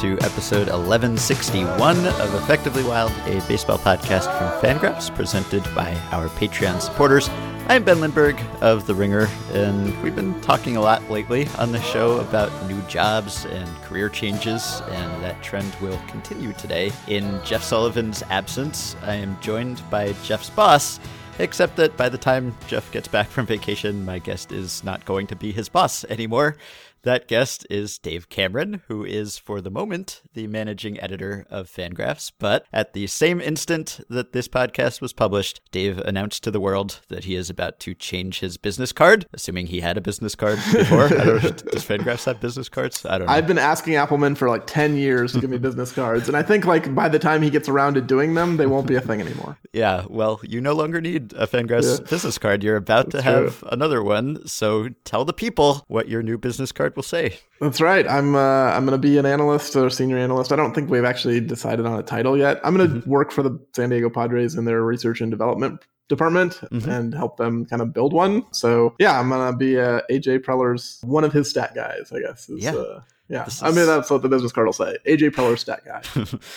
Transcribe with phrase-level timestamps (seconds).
[0.00, 6.80] To episode 1161 of Effectively Wild, a baseball podcast from Fangraphs presented by our Patreon
[6.80, 7.28] supporters.
[7.68, 11.82] I'm Ben Lindbergh of The Ringer, and we've been talking a lot lately on the
[11.82, 16.92] show about new jobs and career changes, and that trend will continue today.
[17.06, 20.98] In Jeff Sullivan's absence, I am joined by Jeff's boss,
[21.38, 25.26] except that by the time Jeff gets back from vacation, my guest is not going
[25.26, 26.56] to be his boss anymore.
[27.02, 32.30] That guest is Dave Cameron, who is, for the moment, the managing editor of Fangraphs.
[32.38, 37.00] But at the same instant that this podcast was published, Dave announced to the world
[37.08, 40.58] that he is about to change his business card, assuming he had a business card
[40.72, 41.04] before.
[41.06, 43.04] I don't does Fangraphs have business cards?
[43.06, 43.32] I don't know.
[43.32, 46.28] I've been asking Appelman for like 10 years to give me business cards.
[46.28, 48.86] And I think like by the time he gets around to doing them, they won't
[48.86, 49.58] be a thing anymore.
[49.72, 52.10] Yeah, well, you no longer need a Fangraphs yeah.
[52.10, 52.62] business card.
[52.62, 53.68] You're about That's to have true.
[53.72, 54.46] another one.
[54.46, 57.38] So tell the people what your new business card will say.
[57.60, 58.06] That's right.
[58.08, 60.52] I'm uh, I'm going to be an analyst or senior analyst.
[60.52, 62.60] I don't think we've actually decided on a title yet.
[62.64, 63.10] I'm going to mm-hmm.
[63.10, 66.90] work for the San Diego Padres in their research and development department mm-hmm.
[66.90, 68.44] and help them kind of build one.
[68.52, 72.12] So yeah, I'm going to be uh, AJ Preller's one of his stat guys.
[72.12, 72.48] I guess.
[72.48, 72.74] Is, yeah.
[72.74, 73.00] Uh,
[73.30, 73.62] yeah, is...
[73.62, 74.96] I mean that's what the business card will say.
[75.06, 76.02] AJ Preller stat guy.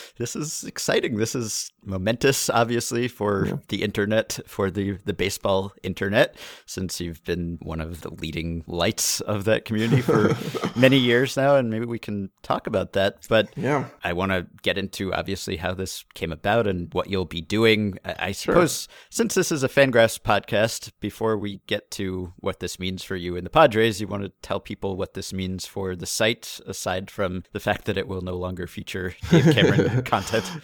[0.18, 1.18] this is exciting.
[1.18, 3.54] This is momentous, obviously, for yeah.
[3.68, 9.22] the internet, for the the baseball internet, since you've been one of the leading lights
[9.22, 10.36] of that community for
[10.76, 13.28] many years now, and maybe we can talk about that.
[13.30, 17.26] But yeah, I want to get into obviously how this came about and what you'll
[17.26, 18.00] be doing.
[18.04, 18.96] I, I suppose sure.
[19.12, 23.38] since this is a Fangraphs podcast, before we get to what this means for you
[23.38, 27.12] and the Padres, you want to tell people what this means for the site aside
[27.12, 30.50] from the fact that it will no longer feature Dave Cameron content.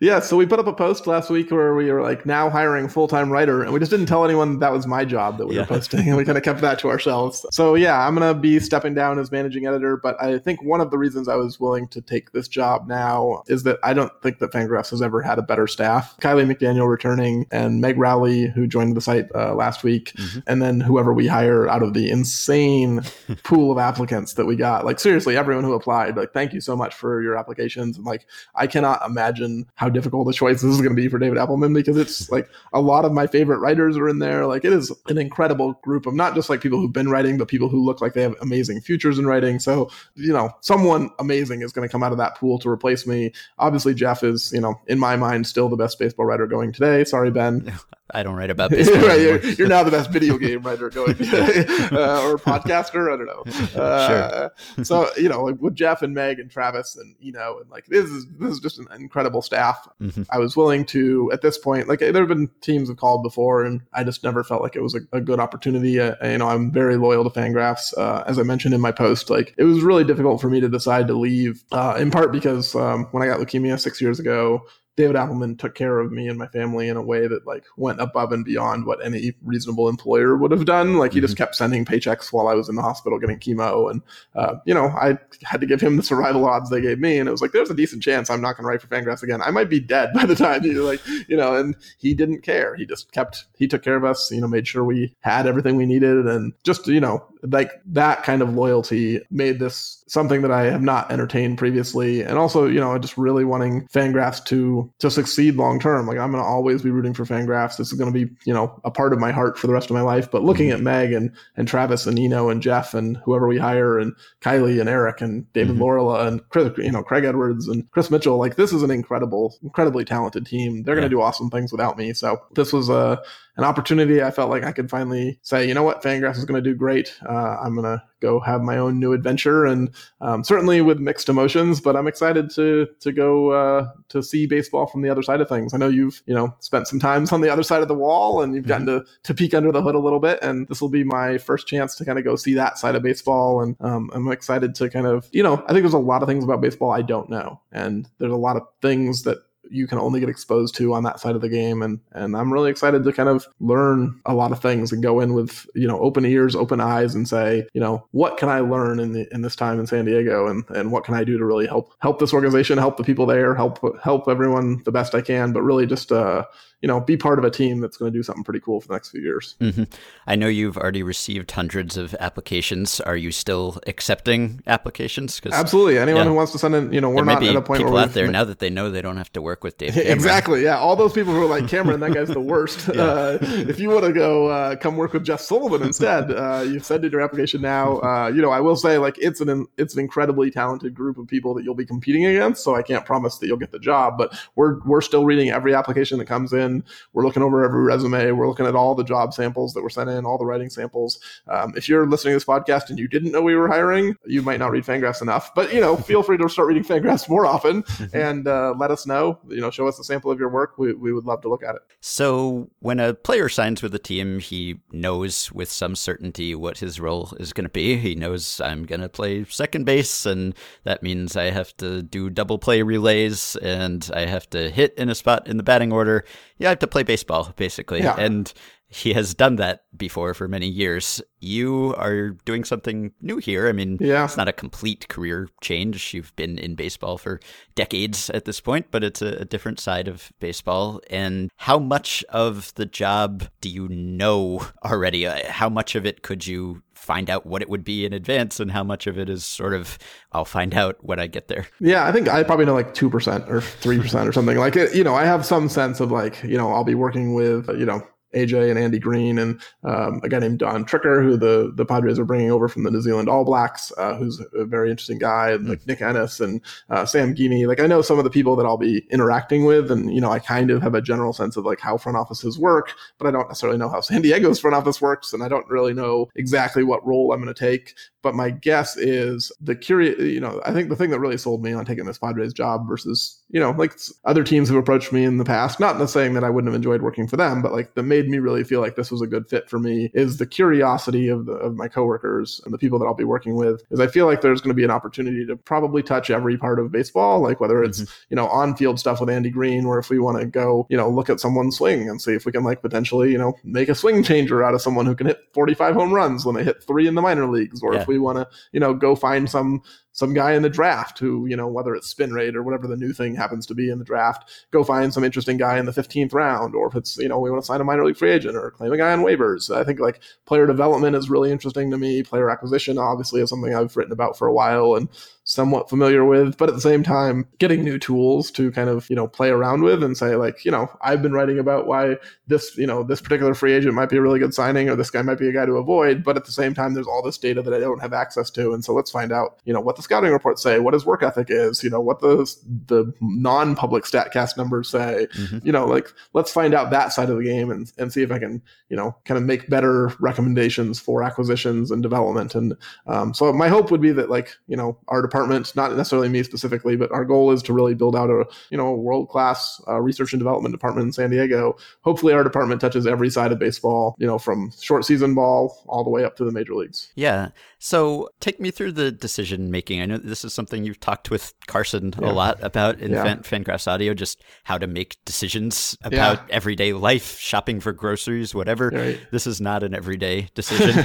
[0.00, 2.88] Yeah, so we put up a post last week where we were like now hiring
[2.88, 5.54] full time writer, and we just didn't tell anyone that was my job that we
[5.54, 5.62] yeah.
[5.62, 7.44] were posting, and we kind of kept that to ourselves.
[7.50, 10.90] So yeah, I'm gonna be stepping down as managing editor, but I think one of
[10.90, 14.38] the reasons I was willing to take this job now is that I don't think
[14.38, 16.16] that Fangraphs has ever had a better staff.
[16.20, 20.40] Kiley McDaniel returning, and Meg Rowley, who joined the site uh, last week, mm-hmm.
[20.46, 23.02] and then whoever we hire out of the insane
[23.42, 24.84] pool of applicants that we got.
[24.84, 27.96] Like seriously, everyone who applied, like thank you so much for your applications.
[27.96, 31.18] And like I cannot imagine how difficult a choice this is going to be for
[31.18, 34.46] David Appelman because it's like a lot of my favorite writers are in there.
[34.46, 37.48] Like it is an incredible group of not just like people who've been writing, but
[37.48, 39.58] people who look like they have amazing futures in writing.
[39.58, 43.06] So, you know, someone amazing is going to come out of that pool to replace
[43.06, 43.32] me.
[43.58, 47.04] Obviously, Jeff is, you know, in my mind, still the best baseball writer going today.
[47.04, 47.72] Sorry, Ben.
[48.14, 49.06] I don't write about baseball.
[49.06, 53.12] right, you're, you're, now the best video game writer going uh, or podcaster.
[53.12, 53.80] I don't know.
[53.80, 54.84] Uh, sure.
[54.84, 57.86] so you know, like with Jeff and Meg and Travis and you know, and like
[57.86, 59.88] this is this is just an incredible staff.
[60.00, 60.22] Mm-hmm.
[60.30, 61.88] I was willing to at this point.
[61.88, 64.82] Like there have been teams have called before, and I just never felt like it
[64.82, 66.00] was a, a good opportunity.
[66.00, 67.96] Uh, you know, I'm very loyal to Fangraphs.
[67.96, 70.68] Uh, as I mentioned in my post, like it was really difficult for me to
[70.68, 71.64] decide to leave.
[71.72, 74.62] Uh, in part because um, when I got leukemia six years ago,
[75.00, 78.02] David Appelman took care of me and my family in a way that like went
[78.02, 80.98] above and beyond what any reasonable employer would have done.
[80.98, 81.24] Like he mm-hmm.
[81.24, 84.02] just kept sending paychecks while I was in the hospital getting chemo, and
[84.34, 87.30] uh, you know I had to give him the survival odds they gave me, and
[87.30, 89.40] it was like there's a decent chance I'm not going to write for Fangraphs again.
[89.40, 92.76] I might be dead by the time you like you know, and he didn't care.
[92.76, 94.30] He just kept he took care of us.
[94.30, 98.22] You know, made sure we had everything we needed, and just you know like that
[98.22, 102.22] kind of loyalty made this something that I have not entertained previously.
[102.22, 106.06] And also, you know, just really wanting Fangraphs to to succeed long term.
[106.06, 107.76] Like I'm gonna always be rooting for Fangraphs.
[107.76, 109.94] This is gonna be, you know, a part of my heart for the rest of
[109.94, 110.30] my life.
[110.30, 110.78] But looking mm-hmm.
[110.78, 114.80] at Meg and and Travis and Eno and Jeff and whoever we hire and Kiley
[114.80, 118.36] and Eric and David mm hmm and Chris, you know, Craig Edwards and Chris Mitchell,
[118.36, 120.82] like this is an incredible, incredibly talented team.
[120.82, 121.02] They're yeah.
[121.02, 122.12] gonna do awesome things without me.
[122.12, 123.22] So this was a
[123.60, 124.22] an opportunity.
[124.22, 126.74] I felt like I could finally say, you know what, Fangraphs is going to do
[126.74, 127.14] great.
[127.28, 129.90] Uh, I'm going to go have my own new adventure, and
[130.20, 131.80] um, certainly with mixed emotions.
[131.80, 135.48] But I'm excited to to go uh, to see baseball from the other side of
[135.48, 135.74] things.
[135.74, 138.42] I know you've you know spent some times on the other side of the wall,
[138.42, 139.04] and you've gotten mm-hmm.
[139.04, 140.38] to to peek under the hood a little bit.
[140.42, 143.02] And this will be my first chance to kind of go see that side of
[143.02, 143.60] baseball.
[143.60, 146.28] And um, I'm excited to kind of you know I think there's a lot of
[146.28, 149.38] things about baseball I don't know, and there's a lot of things that
[149.70, 151.82] you can only get exposed to on that side of the game.
[151.82, 155.20] And and I'm really excited to kind of learn a lot of things and go
[155.20, 158.60] in with you know open ears open eyes and say you know what can I
[158.60, 160.46] learn in the, in this time in San Diego?
[160.46, 163.26] And and what can I do to really help help this organization help the people
[163.26, 166.44] there help help everyone the best I can but really just uh
[166.82, 168.88] you know, be part of a team that's going to do something pretty cool for
[168.88, 169.54] the next few years.
[169.60, 169.84] Mm-hmm.
[170.26, 173.00] I know you've already received hundreds of applications.
[173.00, 175.40] Are you still accepting applications?
[175.52, 175.98] Absolutely.
[175.98, 176.28] Anyone yeah.
[176.28, 178.14] who wants to send in, you know, we're not at a point people where out
[178.14, 179.92] there now that they know they don't have to work with Dave.
[179.94, 180.12] Cameron.
[180.12, 180.62] exactly.
[180.62, 180.78] Yeah.
[180.78, 182.88] All those people who are like Cameron, that guy's the worst.
[182.94, 183.02] yeah.
[183.02, 186.84] uh, if you want to go uh, come work with Jeff Sullivan instead, uh, you've
[186.84, 188.00] sent in your application now.
[188.10, 191.28] Uh, you know, I will say like it's an it's an incredibly talented group of
[191.28, 192.64] people that you'll be competing against.
[192.64, 195.74] So I can't promise that you'll get the job, but we're we're still reading every
[195.74, 196.69] application that comes in.
[197.12, 198.32] We're looking over every resume.
[198.32, 201.20] We're looking at all the job samples that were sent in, all the writing samples.
[201.48, 204.42] Um, if you're listening to this podcast and you didn't know we were hiring, you
[204.42, 205.54] might not read Fangraphs enough.
[205.54, 208.16] But you know, feel free to start reading Fangraphs more often mm-hmm.
[208.16, 209.38] and uh, let us know.
[209.48, 210.78] You know, show us a sample of your work.
[210.78, 211.82] We we would love to look at it.
[212.00, 217.00] So when a player signs with a team, he knows with some certainty what his
[217.00, 217.96] role is going to be.
[217.96, 222.30] He knows I'm going to play second base, and that means I have to do
[222.30, 226.24] double play relays and I have to hit in a spot in the batting order.
[226.60, 228.00] Yeah, I have to play baseball basically.
[228.00, 228.14] Yeah.
[228.16, 228.52] And
[228.92, 231.22] he has done that before for many years.
[231.38, 233.68] You are doing something new here.
[233.68, 234.24] I mean, yeah.
[234.24, 236.12] it's not a complete career change.
[236.12, 237.38] You've been in baseball for
[237.76, 241.00] decades at this point, but it's a, a, different side of baseball.
[241.08, 245.24] And how much of the job do you know already?
[245.24, 248.60] Uh, how much of it could you find out what it would be in advance,
[248.60, 249.98] and how much of it is sort of
[250.32, 251.66] I'll find out when I get there?
[251.80, 254.56] Yeah, I think I probably know like two percent or three percent or something.
[254.56, 257.68] Like, you know, I have some sense of like, you know, I'll be working with,
[257.68, 258.02] you know,
[258.34, 262.18] AJ and Andy Green and um, a guy named Don Tricker, who the the Padres
[262.18, 265.52] are bringing over from the New Zealand All Blacks, uh, who's a very interesting guy,
[265.52, 265.68] mm-hmm.
[265.68, 267.66] like Nick Ennis and uh, Sam Geaney.
[267.66, 270.30] Like I know some of the people that I'll be interacting with, and you know
[270.30, 273.30] I kind of have a general sense of like how front offices work, but I
[273.30, 276.84] don't necessarily know how San Diego's front office works, and I don't really know exactly
[276.84, 277.94] what role I'm going to take.
[278.22, 281.62] But my guess is the curious, you know, I think the thing that really sold
[281.62, 283.92] me on taking this Padres job versus, you know, like
[284.24, 286.70] other teams have approached me in the past, not in the saying that I wouldn't
[286.70, 289.22] have enjoyed working for them, but like that made me really feel like this was
[289.22, 292.78] a good fit for me is the curiosity of the, of my coworkers and the
[292.78, 293.82] people that I'll be working with.
[293.90, 296.78] Is I feel like there's going to be an opportunity to probably touch every part
[296.78, 298.24] of baseball, like whether it's, mm-hmm.
[298.30, 300.96] you know, on field stuff with Andy Green, or if we want to go, you
[300.96, 303.88] know, look at someone's swing and see if we can like potentially, you know, make
[303.88, 306.82] a swing changer out of someone who can hit 45 home runs when they hit
[306.84, 308.00] three in the minor leagues, or yeah.
[308.00, 311.46] if we want to, you know, go find some some guy in the draft who,
[311.46, 313.98] you know, whether it's spin rate or whatever the new thing happens to be in
[313.98, 317.28] the draft, go find some interesting guy in the 15th round, or if it's, you
[317.28, 319.20] know, we want to sign a minor league free agent or claim a guy on
[319.20, 319.74] waivers.
[319.74, 322.22] I think like player development is really interesting to me.
[322.22, 325.08] Player acquisition obviously is something I've written about for a while and
[325.50, 329.16] somewhat familiar with, but at the same time, getting new tools to kind of, you
[329.16, 332.78] know, play around with and say, like, you know, I've been writing about why this,
[332.78, 335.22] you know, this particular free agent might be a really good signing or this guy
[335.22, 336.22] might be a guy to avoid.
[336.22, 338.72] But at the same time, there's all this data that I don't have access to.
[338.72, 341.24] And so let's find out, you know, what the scouting reports say, what his work
[341.24, 342.46] ethic is, you know, what the
[342.86, 345.26] the non-public statcast numbers say.
[345.34, 345.58] Mm-hmm.
[345.66, 348.30] You know, like let's find out that side of the game and, and see if
[348.30, 352.54] I can, you know, kind of make better recommendations for acquisitions and development.
[352.54, 352.76] And
[353.08, 356.28] um, so my hope would be that like, you know, our department department, not necessarily
[356.28, 359.80] me specifically, but our goal is to really build out a you know world class
[359.88, 361.76] uh, research and development department in San Diego.
[362.02, 366.04] Hopefully, our department touches every side of baseball, you know, from short season ball all
[366.04, 367.10] the way up to the major leagues.
[367.14, 367.50] Yeah.
[367.82, 370.02] So take me through the decision making.
[370.02, 372.30] I know this is something you've talked with Carson yeah.
[372.30, 373.22] a lot about in yeah.
[373.22, 376.54] Fan, Fangraphs Audio, just how to make decisions about yeah.
[376.54, 378.90] everyday life, shopping for groceries, whatever.
[378.90, 379.18] Right.
[379.30, 380.98] This is not an everyday decision,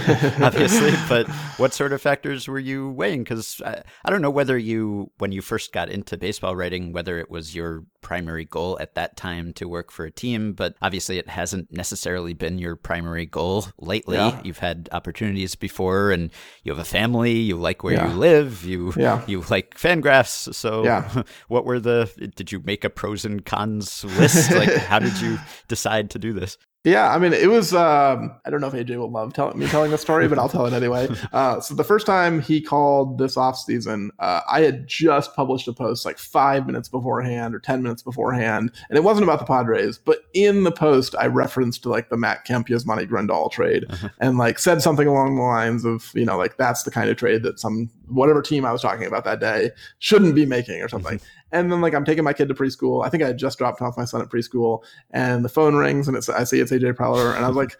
[0.44, 3.24] obviously, but what sort of factors were you weighing?
[3.24, 7.20] Because I, I don't know whether you, when you first got into baseball writing, whether
[7.20, 11.17] it was your primary goal at that time to work for a team, but obviously
[11.17, 14.17] it hasn't necessarily been your primary goal lately.
[14.17, 14.39] Yeah.
[14.44, 16.32] You've had opportunities before and
[16.63, 18.12] you have a family, you like where yeah.
[18.12, 19.24] you live, you yeah.
[19.25, 20.53] you like fangraphs.
[20.53, 21.24] So yeah.
[21.48, 24.51] what were the did you make a pros and cons list?
[24.51, 26.58] like how did you decide to do this?
[26.86, 27.74] Yeah, I mean, it was.
[27.74, 30.48] Um, I don't know if AJ will love tell, me telling the story, but I'll
[30.48, 31.10] tell it anyway.
[31.34, 35.68] Uh, so the first time he called this off season, uh, I had just published
[35.68, 39.46] a post like five minutes beforehand or ten minutes beforehand, and it wasn't about the
[39.46, 39.98] Padres.
[39.98, 44.10] But in the post, I referenced like the Matt Kemp Yasmani Grandal trade, uh-huh.
[44.20, 47.18] and like said something along the lines of, you know, like that's the kind of
[47.18, 50.90] trade that some whatever team I was talking about that day shouldn't be making or
[50.90, 51.18] something.
[51.18, 51.26] Mm-hmm.
[51.52, 53.06] And then like I'm taking my kid to preschool.
[53.06, 56.08] I think I had just dropped off my son at preschool, and the phone rings,
[56.08, 57.78] and it's I see it's AJ Preller, and I was like,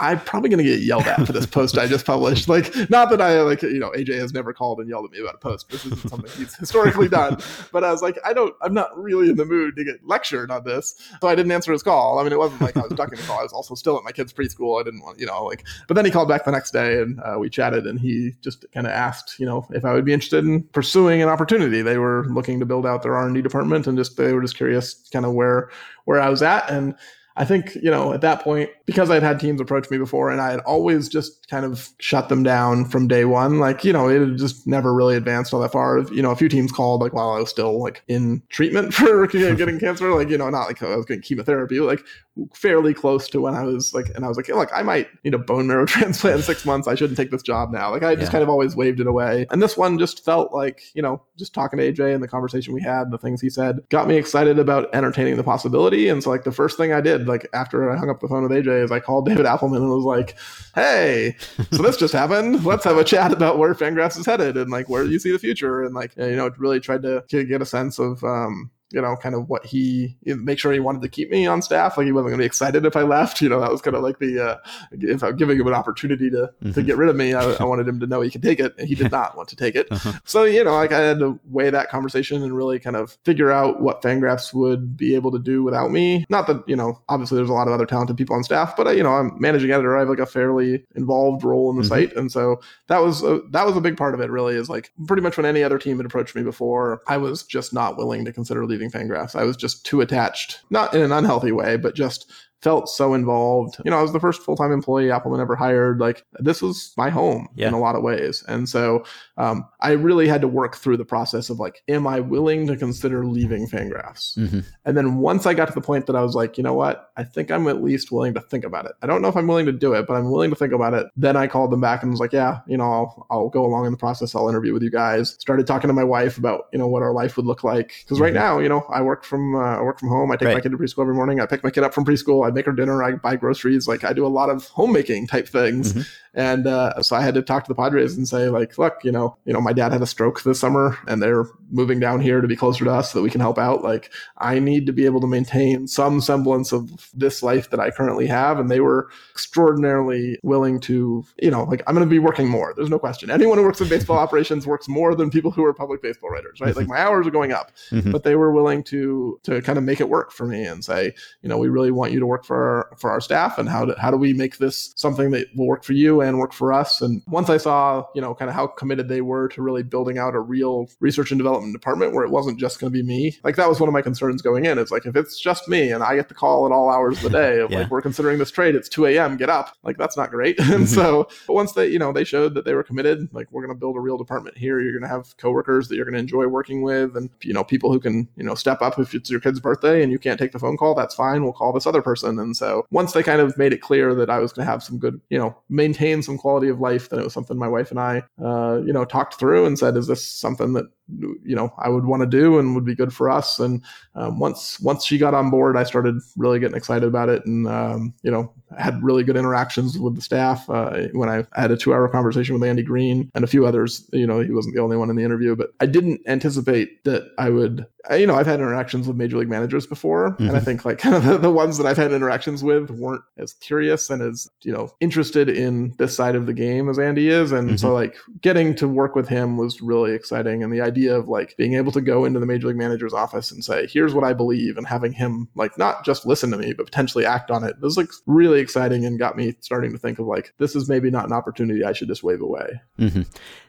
[0.00, 2.48] I'm probably going to get yelled at for this post I just published.
[2.48, 5.20] Like, not that I like, you know, AJ has never called and yelled at me
[5.20, 5.68] about a post.
[5.68, 7.38] This isn't something he's historically done.
[7.72, 10.50] But I was like, I don't, I'm not really in the mood to get lectured
[10.50, 10.96] on this.
[11.20, 12.18] So I didn't answer his call.
[12.18, 13.38] I mean, it wasn't like I was ducking the call.
[13.38, 14.80] I was also still at my kid's preschool.
[14.80, 17.20] I didn't want, you know, like, but then he called back the next day and
[17.20, 20.12] uh, we chatted and he just kind of asked, you know, if I would be
[20.12, 21.82] interested in pursuing an opportunity.
[21.82, 25.08] They were looking to build out their R&D department and just, they were just curious
[25.12, 25.70] kind of where,
[26.04, 26.68] where I was at.
[26.68, 26.96] And,
[27.36, 30.40] I think, you know, at that point, because I'd had teams approach me before and
[30.40, 34.08] I had always just kind of shut them down from day one, like, you know,
[34.08, 36.00] it had just never really advanced all that far.
[36.12, 39.26] You know, a few teams called like while I was still like in treatment for
[39.26, 42.04] getting cancer, like, you know, not like I was getting chemotherapy, like
[42.52, 45.34] fairly close to when I was like, and I was like, look, I might need
[45.34, 46.88] a bone marrow transplant in six months.
[46.88, 47.90] I shouldn't take this job now.
[47.90, 48.32] Like, I just yeah.
[48.32, 49.46] kind of always waved it away.
[49.50, 52.74] And this one just felt like, you know, just talking to AJ and the conversation
[52.74, 56.08] we had, the things he said got me excited about entertaining the possibility.
[56.08, 58.42] And so, like, the first thing I did, like, after I hung up the phone
[58.42, 60.36] with AJ, is I called David Appelman and was like,
[60.74, 61.36] hey,
[61.70, 62.64] so this just happened.
[62.64, 65.38] Let's have a chat about where Fangraphs is headed and like where you see the
[65.38, 65.82] future.
[65.82, 69.34] And like, you know, really tried to get a sense of, um, you know, kind
[69.34, 71.98] of what he make sure he wanted to keep me on staff.
[71.98, 73.40] Like he wasn't going to be excited if I left.
[73.42, 74.56] You know, that was kind of like the uh,
[74.92, 76.72] if I'm giving him an opportunity to mm-hmm.
[76.72, 78.72] to get rid of me, I, I, wanted him to know he could take it,
[78.78, 79.88] and he did not want to take it.
[79.90, 80.12] Uh-huh.
[80.24, 83.50] So you know, like I had to weigh that conversation and really kind of figure
[83.50, 86.24] out what Fangraphs would be able to do without me.
[86.28, 88.86] Not that you know, obviously there's a lot of other talented people on staff, but
[88.86, 89.96] uh, you know, I'm managing editor.
[89.96, 91.88] I have like a fairly involved role in the mm-hmm.
[91.88, 94.30] site, and so that was a, that was a big part of it.
[94.30, 97.42] Really, is like pretty much when any other team had approached me before, I was
[97.42, 99.34] just not willing to consider leaving Fangraphs.
[99.34, 102.30] I was just too attached, not in an unhealthy way, but just
[102.64, 103.76] felt so involved.
[103.84, 106.00] You know, I was the first full time employee Appelman ever hired.
[106.00, 107.68] Like this was my home yeah.
[107.68, 109.04] in a lot of ways, and so
[109.36, 112.76] um, I really had to work through the process of like, am I willing to
[112.76, 114.38] consider leaving Fangraphs?
[114.38, 114.60] Mm-hmm.
[114.84, 117.10] And then once I got to the point that I was like, you know what,
[117.16, 118.92] I think I'm at least willing to think about it.
[119.02, 120.94] I don't know if I'm willing to do it, but I'm willing to think about
[120.94, 121.06] it.
[121.16, 123.86] Then I called them back and was like, yeah, you know, I'll, I'll go along
[123.86, 124.34] in the process.
[124.34, 125.36] I'll interview with you guys.
[125.38, 128.16] Started talking to my wife about you know what our life would look like because
[128.16, 128.22] mm-hmm.
[128.22, 130.30] right now, you know, I work from uh, I work from home.
[130.30, 130.54] I take right.
[130.54, 131.40] my kid to preschool every morning.
[131.40, 132.46] I pick my kid up from preschool.
[132.46, 133.02] I make her dinner.
[133.02, 133.86] I buy groceries.
[133.86, 135.92] Like I do a lot of homemaking type things.
[135.92, 136.00] Mm-hmm.
[136.34, 139.12] And uh, so I had to talk to the Padres and say, like, look, you
[139.12, 142.40] know, you know, my dad had a stroke this summer, and they're moving down here
[142.40, 143.82] to be closer to us so that we can help out.
[143.82, 147.90] Like, I need to be able to maintain some semblance of this life that I
[147.90, 148.58] currently have.
[148.58, 152.72] And they were extraordinarily willing to, you know, like I'm going to be working more.
[152.76, 153.30] There's no question.
[153.30, 156.60] Anyone who works in baseball operations works more than people who are public baseball writers,
[156.60, 156.74] right?
[156.74, 158.10] Like my hours are going up, mm-hmm.
[158.10, 161.14] but they were willing to to kind of make it work for me and say,
[161.42, 163.84] you know, we really want you to work for our, for our staff, and how
[163.84, 166.72] do, how do we make this something that will work for you and work for
[166.72, 167.00] us.
[167.00, 170.18] And once I saw, you know, kind of how committed they were to really building
[170.18, 173.38] out a real research and development department where it wasn't just going to be me,
[173.44, 174.78] like that was one of my concerns going in.
[174.78, 177.24] It's like, if it's just me and I get the call at all hours of
[177.24, 177.80] the day of yeah.
[177.80, 180.58] like, we're considering this trade, it's 2 a.m., get up, like that's not great.
[180.58, 180.84] and mm-hmm.
[180.84, 183.74] so, but once they, you know, they showed that they were committed, like, we're going
[183.74, 184.80] to build a real department here.
[184.80, 187.64] You're going to have coworkers that you're going to enjoy working with and, you know,
[187.64, 190.38] people who can, you know, step up if it's your kid's birthday and you can't
[190.38, 191.42] take the phone call, that's fine.
[191.42, 192.38] We'll call this other person.
[192.38, 194.82] And so once they kind of made it clear that I was going to have
[194.82, 197.68] some good, you know, maintain some quality quality of life, then it was something my
[197.68, 201.56] wife and I, uh, you know, talked through and said, is this something that you
[201.56, 203.58] know I would want to do and would be good for us?
[203.58, 203.82] And
[204.14, 207.66] um, once once she got on board, I started really getting excited about it, and
[207.66, 210.68] um, you know, had really good interactions with the staff.
[210.70, 214.08] Uh, when I had a two hour conversation with Andy Green and a few others,
[214.12, 217.24] you know, he wasn't the only one in the interview, but I didn't anticipate that
[217.38, 217.86] I would.
[218.10, 220.42] You know, I've had interactions with major league managers before, mm-hmm.
[220.42, 220.64] and I mm-hmm.
[220.64, 224.10] think like kind of the, the ones that I've had interactions with weren't as curious
[224.10, 227.52] and as you know interested in this side of of the game as Andy is.
[227.52, 227.76] And mm-hmm.
[227.76, 230.62] so like getting to work with him was really exciting.
[230.62, 233.50] And the idea of like being able to go into the major league manager's office
[233.50, 236.72] and say, here's what I believe and having him like not just listen to me,
[236.72, 240.18] but potentially act on it was like really exciting and got me starting to think
[240.18, 242.80] of like, this is maybe not an opportunity I should just wave away.
[242.98, 243.22] Mm-hmm.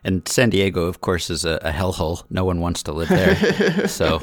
[0.03, 2.24] And San Diego, of course, is a, a hellhole.
[2.29, 3.88] No one wants to live there.
[3.88, 4.20] so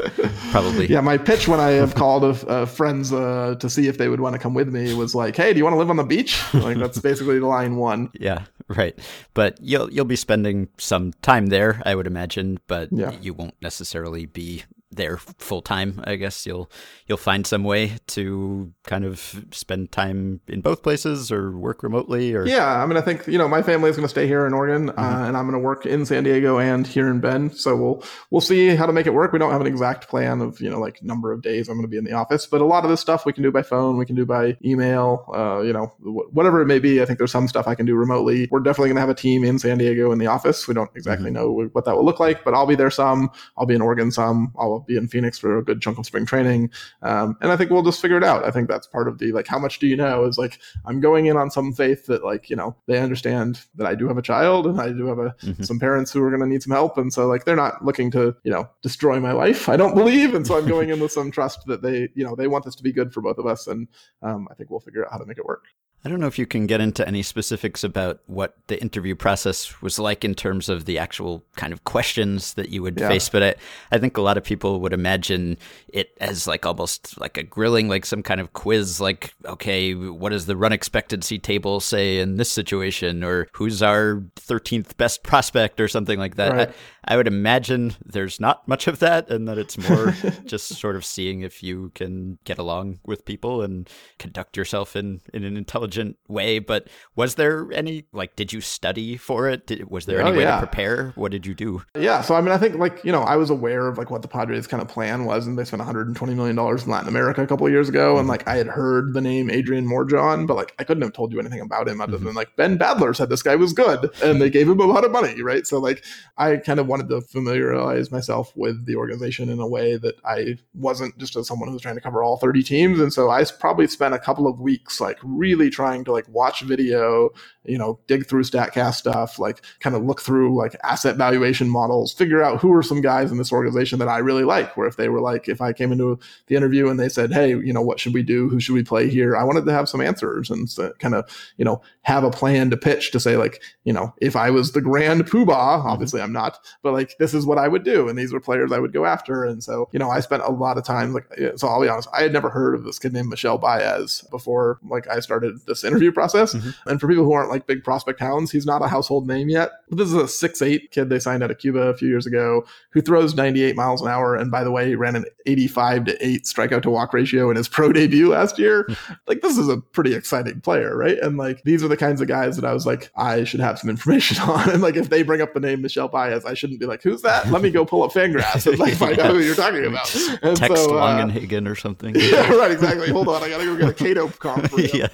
[0.50, 0.87] probably.
[0.87, 1.00] Yeah.
[1.00, 4.21] My pitch when I have called of, uh, friends uh, to see if they would
[4.21, 6.04] want to come with me was like, hey, do you want to live on the
[6.04, 6.42] beach?
[6.54, 8.11] Like that's basically line one.
[8.14, 8.44] Yeah.
[8.68, 8.99] right.
[9.35, 13.12] But you'll you'll be spending some time there, I would imagine, but yeah.
[13.20, 16.02] you won't necessarily be there full time.
[16.04, 16.70] I guess you'll
[17.06, 22.34] you'll find some way to kind of spend time in both places or work remotely.
[22.34, 24.46] Or yeah, I mean, I think you know my family is going to stay here
[24.46, 25.00] in Oregon, uh, mm-hmm.
[25.00, 27.56] uh, and I'm going to work in San Diego and here in Bend.
[27.56, 29.32] So we'll we'll see how to make it work.
[29.32, 31.82] We don't have an exact plan of you know like number of days I'm going
[31.82, 33.62] to be in the office, but a lot of this stuff we can do by
[33.62, 35.87] phone, we can do by email, uh, you know,
[36.32, 37.00] whatever it may be.
[37.00, 38.49] I think there's some stuff I can do remotely.
[38.50, 40.68] We're definitely going to have a team in San Diego in the office.
[40.68, 41.34] We don't exactly mm-hmm.
[41.34, 43.30] know what that will look like, but I'll be there some.
[43.56, 44.52] I'll be in Oregon some.
[44.58, 46.71] I'll be in Phoenix for a good chunk of spring training.
[47.03, 48.45] Um, and I think we'll just figure it out.
[48.45, 50.25] I think that's part of the like, how much do you know?
[50.25, 53.87] Is like, I'm going in on some faith that like, you know, they understand that
[53.87, 55.62] I do have a child and I do have a, mm-hmm.
[55.62, 56.99] some parents who are going to need some help.
[56.99, 59.69] And so like, they're not looking to, you know, destroy my life.
[59.69, 60.35] I don't believe.
[60.35, 62.75] And so I'm going in with some trust that they, you know, they want this
[62.77, 63.67] to be good for both of us.
[63.67, 63.89] And
[64.23, 65.65] um, I think we'll figure out how to make it work.
[66.04, 69.80] I don't know if you can get into any specifics about what the interview process
[69.80, 73.09] was like in terms of the actual kind of questions that you would yeah.
[73.09, 73.54] face, but I,
[73.92, 77.88] I think a lot of people would imagine it as like almost like a grilling,
[77.88, 82.37] like some kind of quiz, like, okay, what does the run expectancy table say in
[82.37, 83.23] this situation?
[83.23, 86.52] Or who's our 13th best prospect or something like that?
[86.52, 86.68] Right.
[87.04, 90.97] I, I would imagine there's not much of that and that it's more just sort
[90.97, 95.56] of seeing if you can get along with people and conduct yourself in, in an
[95.56, 96.58] intelligent intelligent way.
[96.58, 98.37] But was there any like?
[98.37, 99.66] Did you study for it?
[99.66, 100.61] Did, was there oh, any way yeah.
[100.61, 101.12] to prepare?
[101.14, 101.82] What did you do?
[101.96, 104.22] Yeah, so I mean, I think like you know, I was aware of like what
[104.22, 107.42] the Padres kind of plan was, and they spent 120 million dollars in Latin America
[107.42, 108.20] a couple of years ago, mm-hmm.
[108.20, 111.32] and like I had heard the name Adrian Morejon, but like I couldn't have told
[111.32, 112.26] you anything about him other mm-hmm.
[112.26, 115.04] than like Ben Badler said this guy was good, and they gave him a lot
[115.04, 115.66] of money, right?
[115.66, 116.04] So like
[116.38, 120.58] I kind of wanted to familiarize myself with the organization in a way that I
[120.75, 123.44] wasn't just as someone who was trying to cover all 30 teams, and so I
[123.58, 127.31] probably spent a couple of weeks like really trying trying to like watch video,
[127.65, 132.12] you know, dig through StatCast stuff, like kind of look through like asset valuation models,
[132.12, 134.77] figure out who are some guys in this organization that I really like.
[134.77, 137.51] Where if they were like, if I came into the interview and they said, hey,
[137.51, 138.49] you know, what should we do?
[138.49, 139.37] Who should we play here?
[139.37, 142.71] I wanted to have some answers and so kind of, you know, have a plan
[142.71, 146.33] to pitch to say like, you know, if I was the grand poobah, obviously I'm
[146.33, 148.93] not, but like this is what I would do, and these were players I would
[148.93, 149.45] go after.
[149.45, 152.09] And so, you know, I spent a lot of time like, so I'll be honest,
[152.12, 155.85] I had never heard of this kid named Michel Baez before like I started this
[155.85, 156.55] interview process.
[156.55, 156.88] Mm-hmm.
[156.88, 159.71] And for people who aren't like big prospect hounds, he's not a household name yet.
[159.88, 162.26] But this is a six eight kid they signed out of Cuba a few years
[162.26, 164.37] ago who throws 98 miles an hour.
[164.37, 167.57] And by the way, he ran an 85 to 8 strikeout to walk ratio in
[167.57, 168.87] his pro debut last year.
[169.26, 171.19] like, this is a pretty exciting player, right?
[171.19, 173.79] And like, these are the kinds of guys that I was like, I should have
[173.79, 174.71] some information on.
[174.71, 177.23] And like, if they bring up the name Michel Baez, I shouldn't be like, who's
[177.23, 177.49] that?
[177.50, 180.12] Let me go pull up Fangraphs and like find out who you're talking about.
[180.43, 182.14] And Text so, uh, Longenhagen or something.
[182.17, 183.11] yeah, right, exactly.
[183.11, 184.71] Hold on, I gotta go get a Cato comp.
[184.93, 185.07] yeah.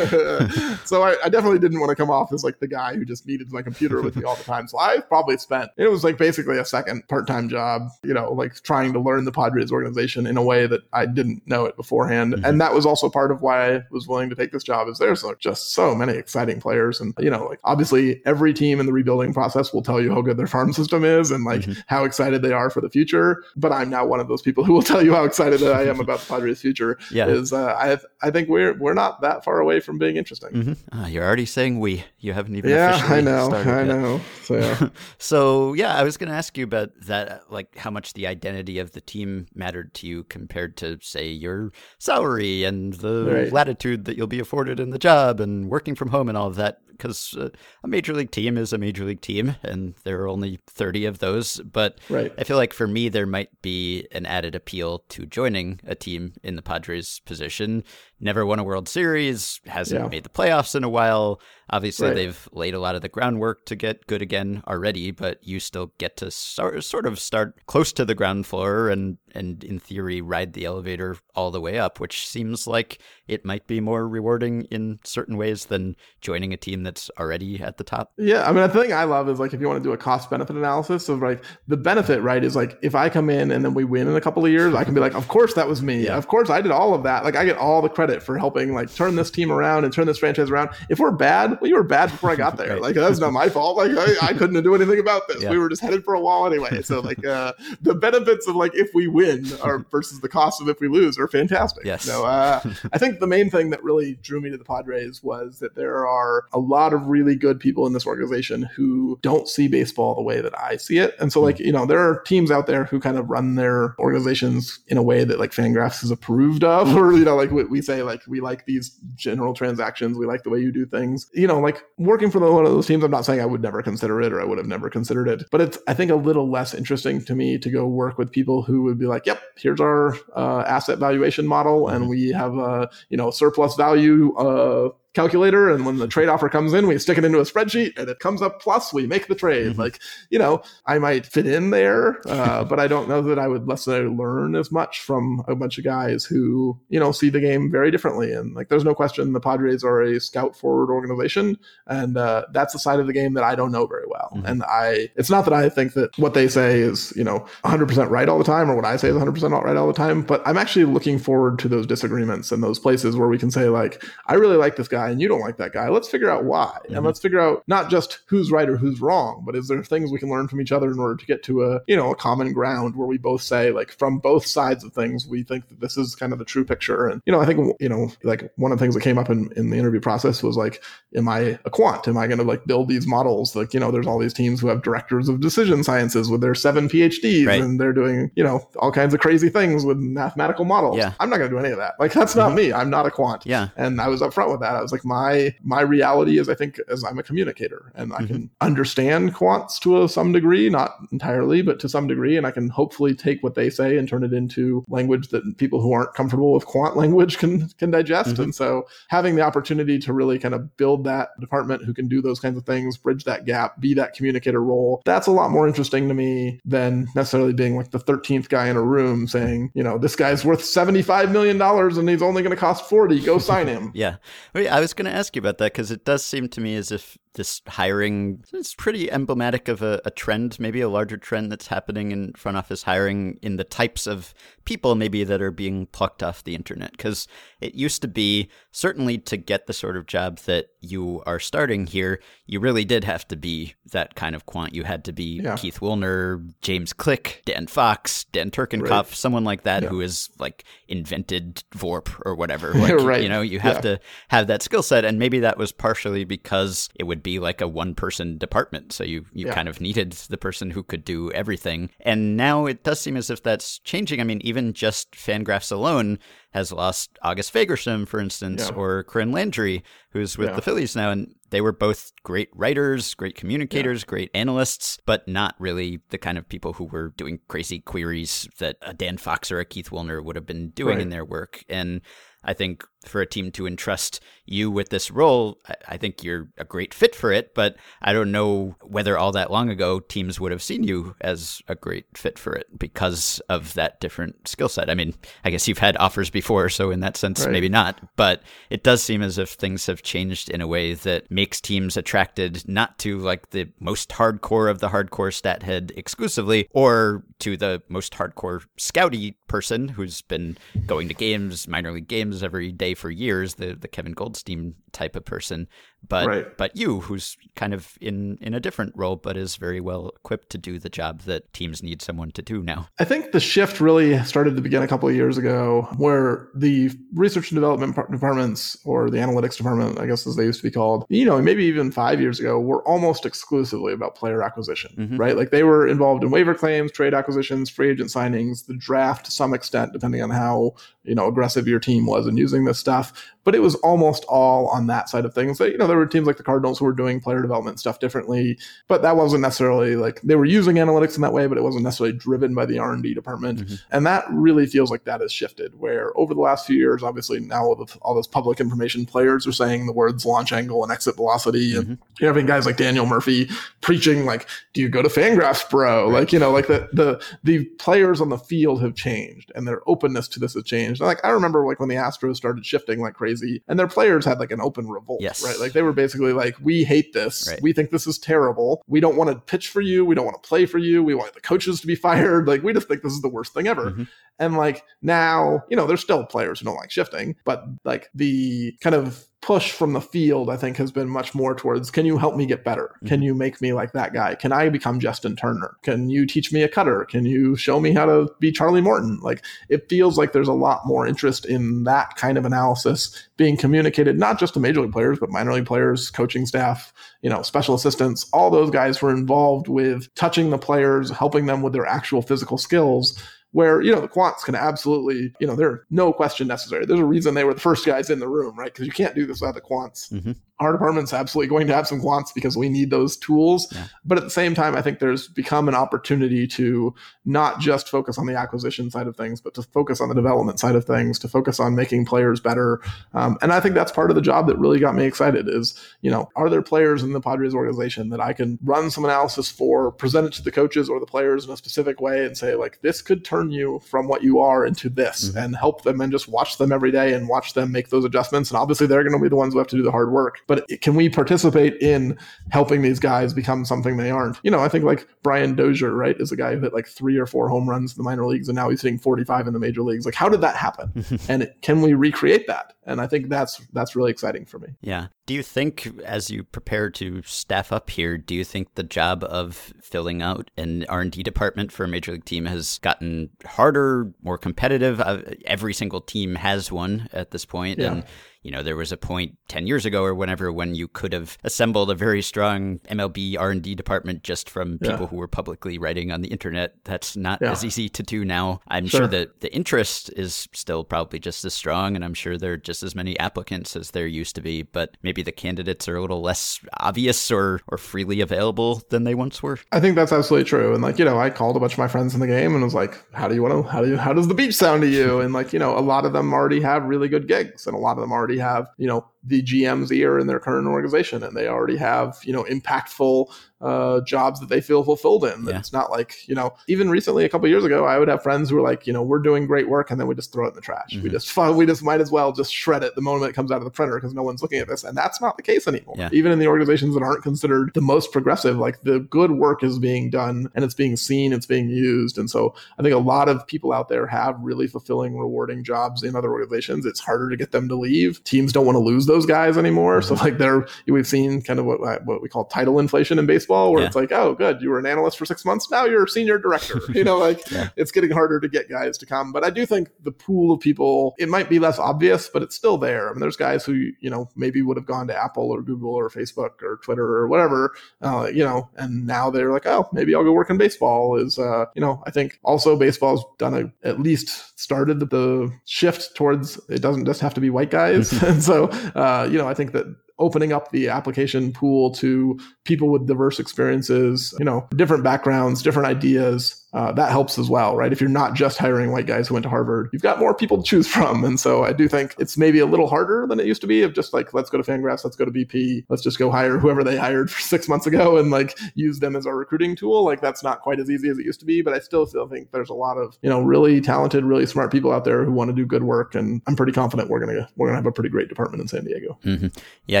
[0.84, 3.26] so I, I, definitely didn't want to come off as like the guy who just
[3.26, 4.68] needed my computer with me all the time.
[4.68, 8.54] So I probably spent it was like basically a second part-time job, you know, like
[8.62, 12.34] trying to learn the Padres organization in a way that I didn't know it beforehand.
[12.34, 12.44] Mm-hmm.
[12.44, 14.98] And that was also part of why I was willing to take this job is
[14.98, 17.00] there's like just so many exciting players.
[17.00, 20.22] And, you know, like obviously every team in the rebuilding process will tell you how
[20.22, 21.80] good their farm system is and like mm-hmm.
[21.86, 23.44] how excited they are for the future.
[23.56, 25.84] But I'm now one of those people who will tell you how excited that I
[25.84, 26.98] am about the Padres future.
[27.10, 27.26] Yeah.
[27.26, 30.50] Is uh, I I think we're we're not that far away from being interesting.
[30.50, 30.98] Mm-hmm.
[30.98, 32.04] Uh, you're already saying we.
[32.18, 32.70] You haven't even.
[32.70, 33.50] Yeah, I know.
[33.52, 33.86] I yet.
[33.86, 34.20] know.
[34.42, 34.88] So yeah.
[35.18, 38.78] so yeah, I was going to ask you about that, like how much the identity
[38.78, 43.52] of the team mattered to you compared to, say, your salary and the right.
[43.52, 46.56] latitude that you'll be afforded in the job and working from home and all of
[46.56, 47.48] that because uh,
[47.82, 51.18] a major league team is a major league team, and there are only 30 of
[51.18, 51.60] those.
[51.60, 52.32] But right.
[52.38, 56.34] I feel like for me, there might be an added appeal to joining a team
[56.44, 57.82] in the Padres position.
[58.24, 60.08] Never won a World Series, hasn't yeah.
[60.08, 61.40] made the playoffs in a while.
[61.68, 62.14] Obviously, right.
[62.14, 65.92] they've laid a lot of the groundwork to get good again already, but you still
[65.98, 70.20] get to start, sort of start close to the ground floor and, and, in theory,
[70.20, 74.62] ride the elevator all the way up, which seems like it might be more rewarding
[74.64, 78.12] in certain ways than joining a team that's already at the top.
[78.18, 79.96] Yeah, I mean, the thing I love is like if you want to do a
[79.96, 83.64] cost benefit analysis of like the benefit, right, is like if I come in and
[83.64, 85.66] then we win in a couple of years, I can be like, of course that
[85.66, 86.04] was me.
[86.04, 86.16] Yeah.
[86.16, 87.24] Of course I did all of that.
[87.24, 90.06] Like I get all the credit for helping like turn this team around and turn
[90.06, 90.70] this franchise around.
[90.88, 92.70] If we're bad, well, you were bad before I got there.
[92.70, 92.82] right.
[92.82, 93.76] Like that's not my fault.
[93.76, 95.42] Like I, I, couldn't do anything about this.
[95.42, 95.50] Yeah.
[95.50, 96.82] We were just headed for a wall anyway.
[96.82, 100.68] So like uh, the benefits of like if we win are versus the cost of
[100.68, 101.84] if we lose are fantastic.
[101.84, 102.04] Yes.
[102.04, 102.60] So uh,
[102.92, 106.06] I think the main thing that really drew me to the Padres was that there
[106.06, 110.22] are a lot of really good people in this organization who don't see baseball the
[110.22, 111.14] way that I see it.
[111.18, 111.64] And so like hmm.
[111.64, 115.02] you know there are teams out there who kind of run their organizations in a
[115.02, 118.40] way that like Fangraphs is approved of, or you know like we say like we
[118.40, 121.28] like these general transactions, we like the way you do things.
[121.32, 123.82] You know like working for one of those teams, I'm not saying I would never
[123.82, 126.50] consider it or I would have never considered it, but it's, I think, a little
[126.50, 129.80] less interesting to me to go work with people who would be like, yep, here's
[129.80, 135.68] our uh, asset valuation model and we have a, you know, surplus value uh, calculator
[135.68, 138.18] and when the trade offer comes in we stick it into a spreadsheet and it
[138.18, 139.80] comes up plus we make the trade mm-hmm.
[139.80, 143.46] like you know i might fit in there uh, but i don't know that i
[143.46, 147.40] would necessarily learn as much from a bunch of guys who you know see the
[147.40, 151.58] game very differently and like there's no question the padres are a scout forward organization
[151.88, 154.46] and uh, that's the side of the game that i don't know very well mm-hmm.
[154.46, 158.08] and i it's not that i think that what they say is you know 100%
[158.08, 160.22] right all the time or what i say is 100% not right all the time
[160.22, 163.68] but i'm actually looking forward to those disagreements and those places where we can say
[163.68, 165.88] like i really like this guy guy and you don't like that guy.
[165.88, 166.72] Let's figure out why.
[166.84, 166.96] Mm-hmm.
[166.96, 170.10] And let's figure out not just who's right or who's wrong, but is there things
[170.10, 172.16] we can learn from each other in order to get to a, you know, a
[172.16, 175.80] common ground where we both say like from both sides of things, we think that
[175.80, 177.08] this is kind of the true picture.
[177.08, 179.30] And, you know, I think, you know, like one of the things that came up
[179.30, 180.82] in, in the interview process was like,
[181.16, 182.06] am I a quant?
[182.08, 183.56] Am I going to like build these models?
[183.56, 186.54] Like, you know, there's all these teams who have directors of decision sciences with their
[186.54, 187.60] seven PhDs right.
[187.60, 190.96] and they're doing, you know, all kinds of crazy things with mathematical models.
[190.96, 191.12] Yeah.
[191.20, 191.94] I'm not going to do any of that.
[191.98, 192.56] Like, that's not mm-hmm.
[192.56, 192.72] me.
[192.72, 193.44] I'm not a quant.
[193.44, 193.68] Yeah.
[193.76, 194.76] And I was upfront with that.
[194.76, 198.18] I was like, my, my reality is I think as I'm a communicator and I
[198.18, 198.26] mm-hmm.
[198.26, 202.36] can understand quants to a, some degree, not entirely, but to some degree.
[202.36, 205.80] And I can hopefully take what they say and turn it into language that people
[205.80, 208.34] who aren't comfortable with quant language can, can digest.
[208.34, 208.42] Mm-hmm.
[208.42, 212.20] And so having the opportunity to really kind of build that department who can do
[212.20, 215.66] those kinds of things, bridge that gap, be that communicator role, that's a lot more
[215.66, 219.82] interesting to me than necessarily being like the 13th guy in a room saying, you
[219.82, 223.20] know, this guy's worth $75 million and he's only going to cost 40.
[223.20, 223.90] Go sign him.
[223.94, 224.16] yeah.
[224.54, 226.90] I was going to ask you about that because it does seem to me as
[226.90, 231.68] if this hiring is pretty emblematic of a, a, trend, maybe a larger trend that's
[231.68, 236.22] happening in front office hiring in the types of people maybe that are being plucked
[236.22, 236.92] off the internet.
[236.92, 237.26] Because
[237.60, 241.86] it used to be certainly to get the sort of job that you are starting
[241.86, 244.74] here, you really did have to be that kind of quant.
[244.74, 245.56] You had to be yeah.
[245.56, 249.06] Keith Woolner, James Click, Dan Fox, Dan Turkenkopf, right.
[249.08, 249.88] someone like that yeah.
[249.88, 252.72] who has like invented VoRP or whatever.
[252.82, 253.22] Like, right.
[253.22, 253.80] You know, you have yeah.
[253.82, 255.04] to have that skill set.
[255.04, 258.92] And maybe that was partially because it would be like a one person department.
[258.92, 261.90] So you, you kind of needed the person who could do everything.
[262.00, 264.20] And now it does seem as if that's changing.
[264.20, 266.18] I mean, even just Fangraphs alone
[266.52, 268.76] has lost August Fagerström, for instance, yeah.
[268.76, 270.56] or Corinne Landrey, who's with yeah.
[270.56, 271.10] the Phillies now.
[271.10, 274.06] And they were both great writers, great communicators, yeah.
[274.08, 278.76] great analysts, but not really the kind of people who were doing crazy queries that
[278.82, 281.02] a Dan Fox or a Keith Woolner would have been doing right.
[281.02, 281.64] in their work.
[281.68, 282.00] And
[282.44, 286.64] I think for a team to entrust you with this role, I think you're a
[286.64, 287.54] great fit for it.
[287.54, 291.62] But I don't know whether all that long ago teams would have seen you as
[291.68, 294.90] a great fit for it because of that different skill set.
[294.90, 297.52] I mean, I guess you've had offers before, so in that sense, right.
[297.52, 298.00] maybe not.
[298.16, 301.96] But it does seem as if things have changed in a way that makes teams
[301.96, 307.56] attracted not to like the most hardcore of the hardcore stat head exclusively, or to
[307.56, 312.91] the most hardcore scouty person who's been going to games, minor league games every day
[312.94, 315.68] for years, the the Kevin Goldstein type of person,
[316.08, 316.56] but right.
[316.56, 320.50] but you who's kind of in in a different role but is very well equipped
[320.50, 322.88] to do the job that teams need someone to do now.
[322.98, 326.90] I think the shift really started to begin a couple of years ago where the
[327.14, 330.72] research and development departments or the analytics department, I guess as they used to be
[330.72, 335.16] called, you know, maybe even 5 years ago were almost exclusively about player acquisition, mm-hmm.
[335.16, 335.36] right?
[335.36, 339.30] Like they were involved in waiver claims, trade acquisitions, free agent signings, the draft to
[339.30, 343.12] some extent depending on how, you know, aggressive your team was in using this stuff,
[343.44, 345.58] but it was almost all on that side of things.
[345.58, 347.98] So, you know, there were teams like the Cardinals who were doing player development stuff
[347.98, 351.62] differently, but that wasn't necessarily like they were using analytics in that way, but it
[351.62, 353.60] wasn't necessarily driven by the R and D department.
[353.60, 353.74] Mm-hmm.
[353.90, 355.78] And that really feels like that has shifted.
[355.78, 359.52] Where over the last few years, obviously now with all this public information, players are
[359.52, 361.90] saying the words launch angle and exit velocity, mm-hmm.
[361.90, 363.48] and you're having guys like Daniel Murphy
[363.80, 366.20] preaching like, "Do you go to Fangraphs, bro?" Right.
[366.20, 369.82] Like you know, like the the the players on the field have changed and their
[369.86, 371.00] openness to this has changed.
[371.00, 373.31] And like I remember like when the Astros started shifting like crazy,
[373.68, 375.44] and their players had like an open revolt, yes.
[375.44, 375.58] right?
[375.58, 377.48] Like they were basically like, we hate this.
[377.48, 377.62] Right.
[377.62, 378.82] We think this is terrible.
[378.86, 380.04] We don't want to pitch for you.
[380.04, 381.02] We don't want to play for you.
[381.02, 382.46] We want the coaches to be fired.
[382.46, 383.90] Like we just think this is the worst thing ever.
[383.90, 384.04] Mm-hmm.
[384.38, 388.76] And like now, you know, there's still players who don't like shifting, but like the
[388.80, 392.16] kind of push from the field, I think, has been much more towards can you
[392.16, 392.92] help me get better?
[392.96, 393.08] Mm-hmm.
[393.08, 394.36] Can you make me like that guy?
[394.36, 395.76] Can I become Justin Turner?
[395.82, 397.04] Can you teach me a cutter?
[397.04, 399.18] Can you show me how to be Charlie Morton?
[399.20, 403.56] Like it feels like there's a lot more interest in that kind of analysis being
[403.56, 407.42] communicated, not just to major league players, but minor league players, coaching staff, you know,
[407.42, 411.86] special assistants, all those guys were involved with touching the players, helping them with their
[411.86, 413.20] actual physical skills
[413.52, 417.04] where you know the quants can absolutely you know there's no question necessary there's a
[417.04, 419.40] reason they were the first guys in the room right because you can't do this
[419.40, 422.90] without the quants mm-hmm our department's absolutely going to have some quants because we need
[422.90, 423.66] those tools.
[423.72, 423.86] Yeah.
[424.04, 428.16] But at the same time, I think there's become an opportunity to not just focus
[428.16, 431.18] on the acquisition side of things, but to focus on the development side of things,
[431.20, 432.80] to focus on making players better.
[433.12, 435.76] Um, and I think that's part of the job that really got me excited is,
[436.00, 439.50] you know, are there players in the Padres organization that I can run some analysis
[439.50, 442.54] for, present it to the coaches or the players in a specific way and say,
[442.54, 445.38] like, this could turn turn you from what you are into this mm-hmm.
[445.38, 448.50] and help them and just watch them every day and watch them make those adjustments.
[448.50, 450.40] And obviously, they're going to be the ones who have to do the hard work.
[450.46, 452.18] But can we participate in
[452.50, 454.38] helping these guys become something they aren't?
[454.42, 457.18] You know, I think like Brian Dozier, right, is a guy who hit like three
[457.18, 459.58] or four home runs in the minor leagues and now he's hitting 45 in the
[459.58, 460.04] major leagues.
[460.04, 461.04] Like, how did that happen?
[461.28, 462.74] and can we recreate that?
[462.84, 464.68] And I think that's that's really exciting for me.
[464.80, 465.08] Yeah.
[465.26, 469.22] Do you think, as you prepare to staff up here, do you think the job
[469.22, 473.30] of filling out an R and D department for a major league team has gotten
[473.44, 475.00] harder, more competitive?
[475.00, 477.92] Uh, every single team has one at this point, yeah.
[477.92, 478.04] and
[478.42, 481.38] you know, there was a point 10 years ago or whenever when you could have
[481.44, 485.06] assembled a very strong MLB R&D department just from people yeah.
[485.06, 486.74] who were publicly writing on the internet.
[486.84, 487.52] That's not yeah.
[487.52, 488.60] as easy to do now.
[488.68, 489.00] I'm sure.
[489.00, 492.56] sure that the interest is still probably just as strong and I'm sure there are
[492.56, 496.00] just as many applicants as there used to be, but maybe the candidates are a
[496.00, 499.58] little less obvious or or freely available than they once were.
[499.70, 500.74] I think that's absolutely true.
[500.74, 502.62] And like, you know, I called a bunch of my friends in the game and
[502.62, 504.82] was like, how do you want to how do you how does the beach sound
[504.82, 505.20] to you?
[505.20, 507.78] And like, you know, a lot of them already have really good gigs and a
[507.78, 511.22] lot of them already already have, you know, the GM's ear in their current organization
[511.22, 513.30] and they already have, you know, impactful
[513.62, 515.44] uh, jobs that they feel fulfilled in.
[515.44, 515.58] Yeah.
[515.58, 518.50] It's not like, you know, even recently, a couple years ago, I would have friends
[518.50, 520.50] who were like, you know, we're doing great work and then we just throw it
[520.50, 520.90] in the trash.
[520.90, 521.04] Mm-hmm.
[521.04, 523.58] We just, we just might as well just shred it the moment it comes out
[523.58, 524.82] of the printer because no one's looking at this.
[524.82, 525.94] And that's not the case anymore.
[525.96, 526.08] Yeah.
[526.12, 529.78] Even in the organizations that aren't considered the most progressive, like the good work is
[529.78, 532.18] being done and it's being seen, it's being used.
[532.18, 536.02] And so I think a lot of people out there have really fulfilling, rewarding jobs
[536.02, 536.84] in other organizations.
[536.84, 538.24] It's harder to get them to leave.
[538.24, 540.00] Teams don't want to lose those guys anymore.
[540.00, 540.14] Mm-hmm.
[540.14, 543.72] So like they're, we've seen kind of what, what we call title inflation in baseball,
[543.72, 543.86] where yeah.
[543.86, 545.70] it's like, oh, good, you were an analyst for six months.
[545.70, 546.80] Now you're a senior director.
[546.94, 547.68] you know, like yeah.
[547.76, 549.32] it's getting harder to get guys to come.
[549.32, 552.56] But I do think the pool of people, it might be less obvious, but it's
[552.56, 553.08] still there.
[553.08, 555.94] I mean, there's guys who, you know, maybe would have gone to Apple or Google
[555.94, 560.14] or Facebook or Twitter or whatever, uh, you know, and now they're like, oh, maybe
[560.14, 561.16] I'll go work in baseball.
[561.16, 566.14] Is, uh, you know, I think also baseball's done a, at least started the shift
[566.14, 568.12] towards it doesn't just have to be white guys.
[568.22, 569.84] and so, uh, Uh, you know, I think that
[570.20, 575.88] opening up the application pool to people with diverse experiences, you know, different backgrounds, different
[575.88, 577.92] ideas, uh, that helps as well, right?
[577.92, 580.56] If you're not just hiring white guys who went to Harvard, you've got more people
[580.56, 581.22] to choose from.
[581.24, 583.82] And so I do think it's maybe a little harder than it used to be
[583.82, 586.58] of just like, let's go to Fangraphs, let's go to BP, let's just go hire
[586.58, 590.04] whoever they hired for six months ago and like use them as our recruiting tool.
[590.04, 592.26] Like that's not quite as easy as it used to be, but I still still
[592.26, 595.32] think there's a lot of, you know, really talented, really smart people out there who
[595.32, 596.14] want to do good work.
[596.14, 598.62] And I'm pretty confident we're going to, we're going to have a pretty great department
[598.62, 599.18] in San Diego.
[599.24, 599.48] Mm-hmm.
[599.86, 600.00] Yeah.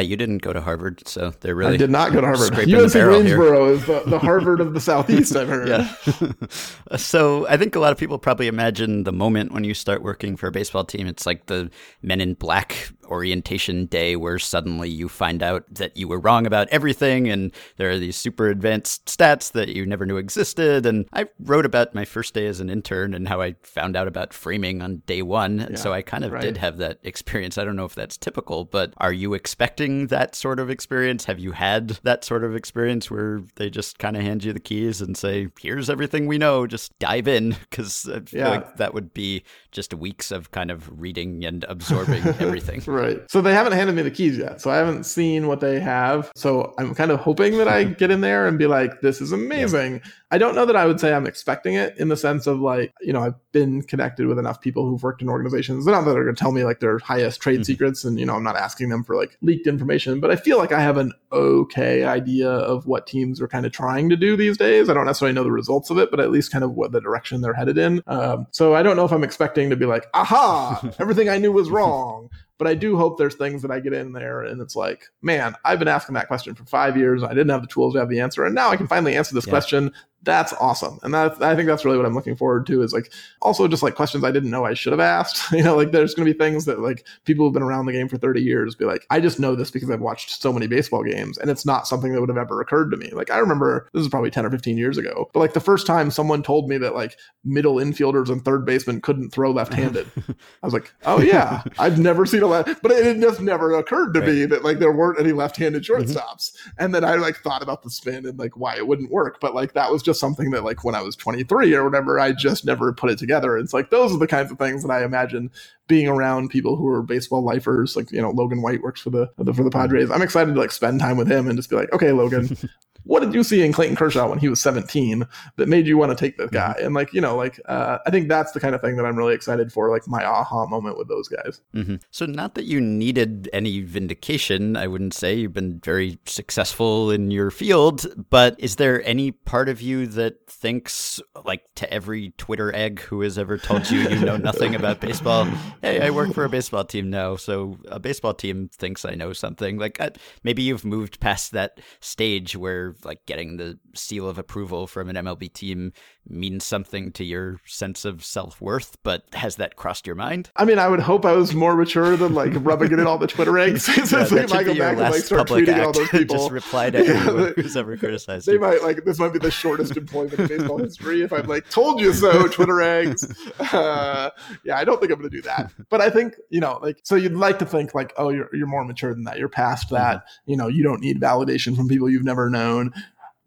[0.00, 1.06] You didn't go to Harvard.
[1.06, 2.58] So they're really, I did not go to Harvard.
[2.58, 5.68] UNC Greensboro is the, the Harvard of the Southeast, I've heard.
[5.68, 5.94] yeah.
[6.96, 10.36] so I think a lot of people probably imagine the moment when you start working
[10.36, 11.06] for a baseball team.
[11.06, 11.70] It's like the
[12.02, 16.66] Men in Black orientation day where suddenly you find out that you were wrong about
[16.70, 20.86] everything and there are these super advanced stats that you never knew existed.
[20.86, 24.08] And I wrote about my first day as an intern and how I found out
[24.08, 25.58] about framing on day one.
[25.58, 26.40] Yeah, so I kind of right.
[26.40, 27.58] did have that experience.
[27.58, 31.26] I don't know if that's typical, but are you expecting that sort of experience?
[31.26, 34.60] Have you had that sort of experience where they just kind of hand you the
[34.60, 37.56] keys and say, here's everything we know, just dive in?
[37.72, 38.48] Because I feel yeah.
[38.48, 42.82] like that would be just weeks of kind of reading and absorbing everything.
[42.86, 43.01] right.
[43.30, 44.60] So they haven't handed me the keys yet.
[44.60, 46.30] So I haven't seen what they have.
[46.34, 49.32] So I'm kind of hoping that I get in there and be like, this is
[49.32, 49.94] amazing.
[49.94, 50.10] Yeah.
[50.30, 52.94] I don't know that I would say I'm expecting it in the sense of like,
[53.02, 55.84] you know, I've been connected with enough people who've worked in organizations.
[55.84, 57.64] They're not that they're going to tell me like their highest trade mm-hmm.
[57.64, 58.04] secrets.
[58.04, 60.72] And, you know, I'm not asking them for like leaked information, but I feel like
[60.72, 64.56] I have an okay idea of what teams are kind of trying to do these
[64.56, 64.88] days.
[64.88, 67.00] I don't necessarily know the results of it, but at least kind of what the
[67.00, 68.02] direction they're headed in.
[68.06, 71.52] Um, so I don't know if I'm expecting to be like, aha, everything I knew
[71.52, 72.30] was wrong.
[72.58, 75.56] But I do hope there's things that I get in there and it's like, man,
[75.64, 77.22] I've been asking that question for five years.
[77.22, 78.44] I didn't have the tools to have the answer.
[78.44, 79.50] And now I can finally answer this yeah.
[79.50, 79.92] question
[80.24, 80.98] that's awesome.
[81.02, 83.82] And that I think that's really what I'm looking forward to is like also just
[83.82, 85.50] like questions I didn't know I should have asked.
[85.52, 87.92] you know, like there's going to be things that like people who've been around the
[87.92, 90.66] game for 30 years be like, I just know this because I've watched so many
[90.66, 93.10] baseball games and it's not something that would have ever occurred to me.
[93.10, 95.86] Like I remember this is probably 10 or 15 years ago, but like the first
[95.86, 100.06] time someone told me that like middle infielders and third basemen couldn't throw left-handed,
[100.62, 104.14] I was like, oh yeah, I've never seen a left, but it just never occurred
[104.14, 104.28] to right.
[104.28, 106.02] me that like there weren't any left-handed mm-hmm.
[106.02, 106.52] shortstops.
[106.52, 106.70] Mm-hmm.
[106.78, 109.40] And then I like thought about the spin and like why it wouldn't work.
[109.40, 112.32] But like that was just something that like when I was 23 or whatever, I
[112.32, 113.56] just never put it together.
[113.56, 115.50] It's like those are the kinds of things that I imagine
[115.88, 117.96] being around people who are baseball lifers.
[117.96, 120.10] Like you know, Logan White works for the for the, for the Padres.
[120.10, 122.56] I'm excited to like spend time with him and just be like, okay, Logan.
[123.04, 126.16] what did you see in Clayton Kershaw when he was 17 that made you want
[126.16, 126.74] to take this guy?
[126.76, 126.86] Mm-hmm.
[126.86, 129.16] And like, you know, like uh, I think that's the kind of thing that I'm
[129.16, 131.60] really excited for, like my aha moment with those guys.
[131.74, 131.96] Mm-hmm.
[132.10, 137.30] So not that you needed any vindication, I wouldn't say you've been very successful in
[137.30, 142.74] your field, but is there any part of you that thinks like to every Twitter
[142.74, 145.44] egg who has ever told you you know nothing about baseball,
[145.80, 149.32] hey, I work for a baseball team now, so a baseball team thinks I know
[149.32, 149.78] something.
[149.78, 149.98] Like
[150.44, 155.16] maybe you've moved past that stage where like getting the seal of approval from an
[155.16, 155.92] MLB team
[156.28, 160.50] means something to your sense of self worth, but has that crossed your mind?
[160.56, 163.18] I mean, I would hope I was more mature than like rubbing it in all
[163.18, 163.84] the Twitter eggs.
[164.08, 165.86] so yeah, that I go back and like start tweeting act.
[165.86, 166.36] all those people.
[166.36, 168.46] Just reply to yeah, who's ever criticized.
[168.46, 168.60] They you.
[168.60, 172.00] might like this might be the shortest employment in baseball history if I'm like told
[172.00, 173.26] you so, Twitter eggs.
[173.72, 174.30] Uh,
[174.64, 175.72] yeah, I don't think I'm going to do that.
[175.88, 178.66] But I think you know, like, so you'd like to think like, oh, you're you're
[178.66, 179.38] more mature than that.
[179.38, 180.16] You're past that.
[180.16, 180.50] Mm-hmm.
[180.50, 182.92] You know, you don't need validation from people you've never known